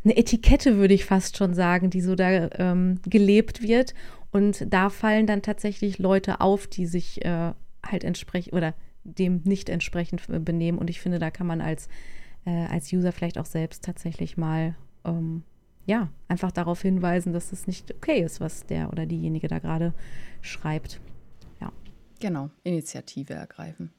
eine 0.03 0.17
Etikette, 0.17 0.79
würde 0.79 0.95
ich 0.95 1.05
fast 1.05 1.37
schon 1.37 1.53
sagen, 1.53 1.91
die 1.91 2.01
so 2.01 2.15
da 2.15 2.49
ähm, 2.59 3.01
gelebt 3.05 3.61
wird. 3.61 3.93
Und 4.33 4.73
da 4.73 4.91
fallen 4.91 5.27
dann 5.27 5.43
tatsächlich 5.43 5.99
Leute 5.99 6.41
auf, 6.41 6.67
die 6.67 6.87
sich 6.87 7.25
äh, 7.25 7.53
halt 7.85 8.05
entsprechend 8.05 8.55
oder 8.55 8.75
dem 9.05 9.43
nicht 9.45 9.69
entsprechend 9.69 10.23
benehmen. 10.45 10.79
Und 10.79 10.91
ich 10.91 11.01
finde, 11.01 11.19
da 11.19 11.31
kann 11.31 11.47
man 11.47 11.61
als, 11.61 11.89
äh, 12.47 12.67
als 12.67 12.93
User 12.93 13.13
vielleicht 13.13 13.39
auch 13.39 13.47
selbst 13.47 13.85
tatsächlich 13.85 14.37
mal 14.37 14.75
ähm, 15.05 15.43
ja, 15.87 16.09
einfach 16.29 16.53
darauf 16.53 16.83
hinweisen, 16.83 17.33
dass 17.33 17.53
es 17.53 17.67
nicht 17.67 17.95
okay 17.95 18.23
ist, 18.23 18.41
was 18.41 18.67
der 18.67 18.91
oder 18.91 19.07
diejenige 19.07 19.49
da 19.49 19.59
gerade 19.59 19.93
schreibt. 20.41 21.01
Ja. 21.61 21.73
Genau, 22.21 22.51
Initiative 22.63 23.35
ergreifen. 23.35 23.91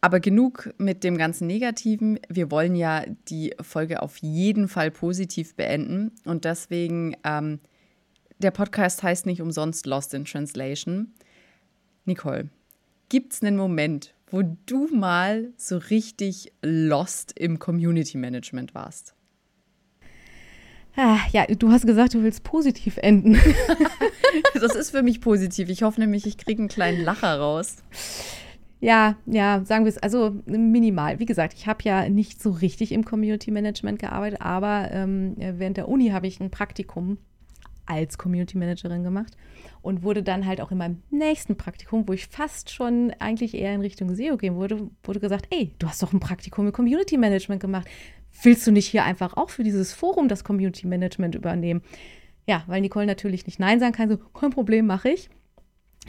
Aber 0.00 0.18
genug 0.18 0.74
mit 0.78 1.04
dem 1.04 1.16
ganzen 1.16 1.46
Negativen. 1.46 2.18
Wir 2.28 2.50
wollen 2.50 2.74
ja 2.74 3.04
die 3.28 3.54
Folge 3.60 4.02
auf 4.02 4.16
jeden 4.18 4.66
Fall 4.68 4.90
positiv 4.90 5.54
beenden. 5.54 6.10
Und 6.24 6.44
deswegen, 6.44 7.16
ähm, 7.24 7.60
der 8.42 8.50
Podcast 8.50 9.02
heißt 9.02 9.26
nicht 9.26 9.40
umsonst 9.40 9.86
Lost 9.86 10.14
in 10.14 10.24
Translation. 10.24 11.12
Nicole, 12.04 12.48
gibt 13.08 13.32
es 13.32 13.42
einen 13.42 13.56
Moment, 13.56 14.14
wo 14.30 14.42
du 14.66 14.88
mal 14.94 15.52
so 15.56 15.78
richtig 15.78 16.52
lost 16.62 17.38
im 17.38 17.58
Community 17.58 18.18
Management 18.18 18.74
warst? 18.74 19.14
Ah, 20.96 21.18
ja, 21.30 21.46
du 21.46 21.70
hast 21.70 21.86
gesagt, 21.86 22.14
du 22.14 22.22
willst 22.22 22.42
positiv 22.42 22.98
enden. 22.98 23.38
das 24.54 24.74
ist 24.74 24.90
für 24.90 25.02
mich 25.02 25.20
positiv. 25.20 25.70
Ich 25.70 25.82
hoffe 25.82 26.00
nämlich, 26.00 26.26
ich 26.26 26.36
kriege 26.36 26.60
einen 26.60 26.68
kleinen 26.68 27.02
Lacher 27.02 27.38
raus. 27.38 27.76
Ja, 28.80 29.16
ja, 29.26 29.64
sagen 29.64 29.84
wir 29.84 29.90
es, 29.90 29.98
also 29.98 30.36
minimal. 30.44 31.18
Wie 31.18 31.24
gesagt, 31.24 31.54
ich 31.54 31.66
habe 31.66 31.84
ja 31.84 32.08
nicht 32.08 32.42
so 32.42 32.50
richtig 32.50 32.92
im 32.92 33.04
Community 33.04 33.50
Management 33.52 34.00
gearbeitet, 34.00 34.40
aber 34.42 34.90
ähm, 34.90 35.34
während 35.38 35.76
der 35.76 35.88
Uni 35.88 36.08
habe 36.08 36.26
ich 36.26 36.40
ein 36.40 36.50
Praktikum 36.50 37.18
als 37.86 38.18
Community 38.18 38.56
Managerin 38.56 39.02
gemacht 39.02 39.36
und 39.82 40.02
wurde 40.02 40.22
dann 40.22 40.46
halt 40.46 40.60
auch 40.60 40.70
in 40.70 40.78
meinem 40.78 41.02
nächsten 41.10 41.56
Praktikum, 41.56 42.06
wo 42.06 42.12
ich 42.12 42.26
fast 42.26 42.70
schon 42.70 43.12
eigentlich 43.18 43.54
eher 43.54 43.74
in 43.74 43.80
Richtung 43.80 44.14
SEO 44.14 44.36
gehen 44.36 44.54
wurde, 44.54 44.90
wurde 45.02 45.20
gesagt, 45.20 45.48
ey, 45.50 45.74
du 45.78 45.88
hast 45.88 46.02
doch 46.02 46.12
ein 46.12 46.20
Praktikum 46.20 46.66
im 46.66 46.72
Community 46.72 47.16
Management 47.16 47.60
gemacht. 47.60 47.88
Willst 48.42 48.66
du 48.66 48.72
nicht 48.72 48.86
hier 48.86 49.04
einfach 49.04 49.36
auch 49.36 49.50
für 49.50 49.62
dieses 49.62 49.92
Forum 49.92 50.28
das 50.28 50.44
Community 50.44 50.86
Management 50.86 51.34
übernehmen? 51.34 51.82
Ja, 52.46 52.64
weil 52.66 52.80
Nicole 52.80 53.06
natürlich 53.06 53.46
nicht 53.46 53.60
Nein 53.60 53.78
sagen 53.78 53.92
kann, 53.92 54.08
so, 54.08 54.16
kein 54.16 54.50
Problem, 54.50 54.86
mache 54.86 55.10
ich. 55.10 55.28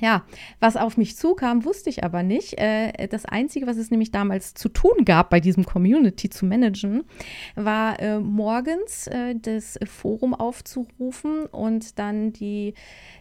Ja, 0.01 0.23
was 0.59 0.75
auf 0.75 0.97
mich 0.97 1.15
zukam, 1.17 1.65
wusste 1.65 1.89
ich 1.89 2.03
aber 2.03 2.23
nicht. 2.23 2.57
Äh, 2.57 3.07
das 3.07 3.25
Einzige, 3.25 3.67
was 3.67 3.77
es 3.77 3.91
nämlich 3.91 4.11
damals 4.11 4.55
zu 4.55 4.69
tun 4.69 5.05
gab, 5.05 5.29
bei 5.29 5.39
diesem 5.39 5.65
Community 5.65 6.29
zu 6.29 6.47
managen, 6.47 7.03
war 7.55 7.99
äh, 7.99 8.19
morgens 8.19 9.05
äh, 9.07 9.35
das 9.39 9.77
Forum 9.85 10.33
aufzurufen 10.33 11.45
und 11.45 11.99
dann 11.99 12.33
die 12.33 12.73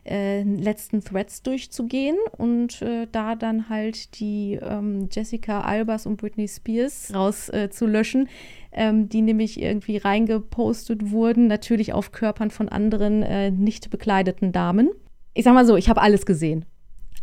letzten 0.04 1.00
Threads 1.00 1.42
durchzugehen 1.42 2.16
und 2.36 2.84
da 3.12 3.36
dann 3.36 3.68
halt 3.68 4.18
die 4.18 4.58
ähm, 4.60 5.08
Jessica 5.12 5.60
Albers 5.60 6.06
und 6.06 6.16
Britney 6.16 6.48
Spears 6.48 7.12
rauszulöschen, 7.14 8.28
ähm, 8.72 9.08
die 9.08 9.22
nämlich 9.22 9.62
irgendwie 9.62 9.98
reingepostet 9.98 11.12
wurden, 11.12 11.46
natürlich 11.46 11.92
auf 11.92 12.10
Körpern 12.10 12.50
von 12.50 12.68
anderen 12.68 13.62
nicht 13.62 13.90
bekleideten 13.90 14.50
Damen 14.50 14.90
ich 15.34 15.44
sag 15.44 15.54
mal 15.54 15.66
so, 15.66 15.76
ich 15.76 15.88
habe 15.88 16.00
alles 16.00 16.26
gesehen. 16.26 16.64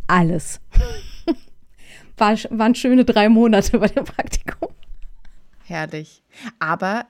Alles. 0.06 0.60
War, 2.16 2.36
waren 2.50 2.74
schöne 2.74 3.04
drei 3.04 3.28
Monate 3.28 3.78
bei 3.78 3.86
dem 3.86 4.04
Praktikum. 4.04 4.68
Herrlich. 5.64 6.22
Aber 6.58 7.06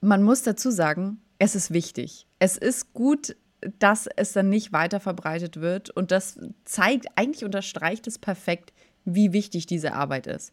man 0.00 0.22
muss 0.22 0.42
dazu 0.42 0.70
sagen, 0.70 1.18
es 1.38 1.54
ist 1.54 1.72
wichtig. 1.72 2.26
Es 2.38 2.56
ist 2.58 2.92
gut, 2.92 3.36
dass 3.78 4.08
es 4.16 4.32
dann 4.32 4.48
nicht 4.48 4.72
weiter 4.72 5.00
verbreitet 5.00 5.60
wird. 5.60 5.90
Und 5.90 6.10
das 6.10 6.38
zeigt, 6.64 7.06
eigentlich 7.16 7.44
unterstreicht 7.44 8.06
es 8.06 8.18
perfekt, 8.18 8.72
wie 9.04 9.32
wichtig 9.32 9.66
diese 9.66 9.94
Arbeit 9.94 10.26
ist. 10.26 10.52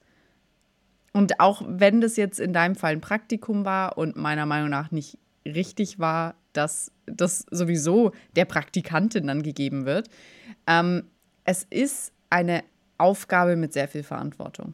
Und 1.12 1.40
auch 1.40 1.64
wenn 1.66 2.02
das 2.02 2.18
jetzt 2.18 2.40
in 2.40 2.54
deinem 2.54 2.76
Fall 2.76 2.94
ein 2.94 3.02
Praktikum 3.02 3.66
war 3.66 3.98
und 3.98 4.16
meiner 4.16 4.46
Meinung 4.46 4.70
nach 4.70 4.92
nicht 4.92 5.18
richtig 5.46 6.00
war, 6.00 6.36
dass 6.54 6.92
das 7.06 7.46
sowieso 7.52 8.12
der 8.36 8.46
Praktikantin 8.46 9.28
dann 9.28 9.44
gegeben 9.44 9.86
wird. 9.86 10.10
Ähm, 10.68 11.04
es 11.44 11.64
ist 11.70 12.14
eine 12.30 12.64
Aufgabe 12.98 13.56
mit 13.56 13.74
sehr 13.74 13.88
viel 13.88 14.04
Verantwortung. 14.04 14.74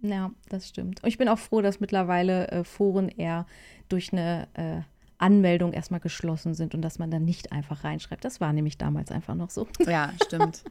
Ja, 0.00 0.30
das 0.48 0.68
stimmt. 0.68 1.02
Und 1.02 1.08
ich 1.08 1.18
bin 1.18 1.28
auch 1.28 1.38
froh, 1.38 1.60
dass 1.60 1.80
mittlerweile 1.80 2.48
äh, 2.48 2.64
Foren 2.64 3.08
eher 3.08 3.46
durch 3.88 4.12
eine 4.12 4.48
äh, 4.54 4.80
Anmeldung 5.18 5.72
erstmal 5.72 6.00
geschlossen 6.00 6.54
sind 6.54 6.74
und 6.74 6.82
dass 6.82 6.98
man 6.98 7.10
dann 7.10 7.24
nicht 7.24 7.52
einfach 7.52 7.84
reinschreibt. 7.84 8.24
Das 8.24 8.40
war 8.40 8.52
nämlich 8.52 8.78
damals 8.78 9.10
einfach 9.10 9.34
noch 9.34 9.50
so. 9.50 9.66
Ja, 9.88 10.12
stimmt. 10.24 10.62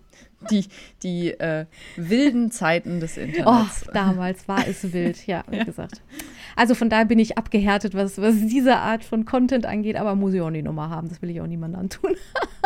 Die, 0.51 0.65
die 1.01 1.31
äh, 1.31 1.65
wilden 1.95 2.51
Zeiten 2.51 2.99
des 2.99 3.17
Internets. 3.17 3.85
Oh, 3.87 3.91
damals 3.93 4.47
war 4.47 4.67
es 4.67 4.93
wild, 4.93 5.25
ja, 5.25 5.43
wie 5.49 5.57
ja. 5.57 5.63
gesagt. 5.63 6.01
Also 6.55 6.75
von 6.75 6.89
daher 6.89 7.05
bin 7.05 7.19
ich 7.19 7.37
abgehärtet, 7.37 7.93
was, 7.93 8.21
was 8.21 8.35
diese 8.35 8.77
Art 8.77 9.03
von 9.03 9.25
Content 9.25 9.65
angeht, 9.65 9.95
aber 9.95 10.15
muss 10.15 10.33
ich 10.33 10.41
auch 10.41 10.51
die 10.51 10.61
Nummer 10.61 10.89
haben. 10.89 11.09
Das 11.09 11.21
will 11.21 11.29
ich 11.29 11.41
auch 11.41 11.47
niemandem 11.47 11.81
antun. 11.81 12.15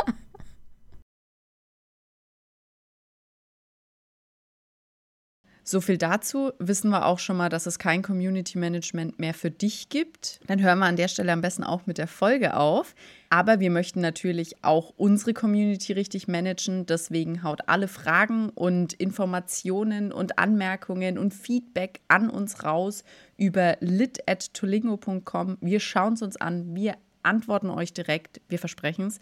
So 5.63 5.79
viel 5.79 5.97
dazu. 5.97 6.51
Wissen 6.57 6.89
wir 6.89 7.05
auch 7.05 7.19
schon 7.19 7.37
mal, 7.37 7.49
dass 7.49 7.67
es 7.67 7.77
kein 7.77 8.01
Community 8.01 8.57
Management 8.57 9.19
mehr 9.19 9.33
für 9.33 9.51
dich 9.51 9.89
gibt. 9.89 10.39
Dann 10.47 10.59
hören 10.61 10.79
wir 10.79 10.87
an 10.87 10.95
der 10.95 11.07
Stelle 11.07 11.31
am 11.31 11.41
besten 11.41 11.63
auch 11.63 11.85
mit 11.85 11.99
der 11.99 12.07
Folge 12.07 12.57
auf. 12.57 12.95
Aber 13.29 13.59
wir 13.59 13.69
möchten 13.69 14.01
natürlich 14.01 14.63
auch 14.63 14.91
unsere 14.97 15.33
Community 15.33 15.93
richtig 15.93 16.27
managen. 16.27 16.87
Deswegen 16.87 17.43
haut 17.43 17.69
alle 17.69 17.87
Fragen 17.87 18.49
und 18.49 18.93
Informationen 18.93 20.11
und 20.11 20.39
Anmerkungen 20.39 21.19
und 21.19 21.33
Feedback 21.33 22.01
an 22.07 22.29
uns 22.29 22.63
raus 22.63 23.03
über 23.37 23.77
lit.tolingo.com. 23.81 25.57
Wir 25.61 25.79
schauen 25.79 26.13
es 26.13 26.23
uns 26.23 26.37
an. 26.37 26.75
Wir 26.75 26.95
antworten 27.21 27.69
euch 27.69 27.93
direkt. 27.93 28.41
Wir 28.49 28.57
versprechen 28.57 29.07
es. 29.07 29.19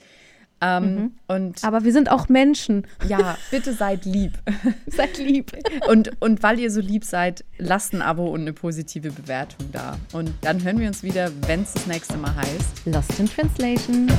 Ähm, 0.62 0.95
mhm. 0.95 1.12
und 1.28 1.63
Aber 1.63 1.84
wir 1.84 1.93
sind 1.93 2.12
auch 2.12 2.28
Menschen. 2.28 2.86
Ja, 3.08 3.38
bitte 3.52 3.74
seid 3.74 4.06
lieb. 4.06 4.34
seid 4.88 5.17
lieb. 5.17 5.52
Und, 5.88 6.12
und 6.22 6.43
weil 6.43 6.60
ihr 6.60 6.72
so 6.72 6.82
lieb 6.82 7.06
seid, 7.06 7.45
lasst 7.58 7.93
ein 7.93 8.02
Abo 8.02 8.28
und 8.28 8.41
eine 8.41 8.54
positive 8.54 9.12
Bewertung 9.12 9.69
da. 9.72 9.98
Und 10.12 10.34
dann 10.41 10.63
hören 10.63 10.80
wir 10.80 10.88
uns 10.88 11.04
wieder, 11.04 11.32
wenn 11.48 11.62
es 11.62 11.74
das 11.74 11.88
nächste 11.88 12.17
Mal 12.17 12.36
heißt. 12.36 12.86
Lost 12.86 13.19
in 13.19 13.30
Translation. 13.30 14.12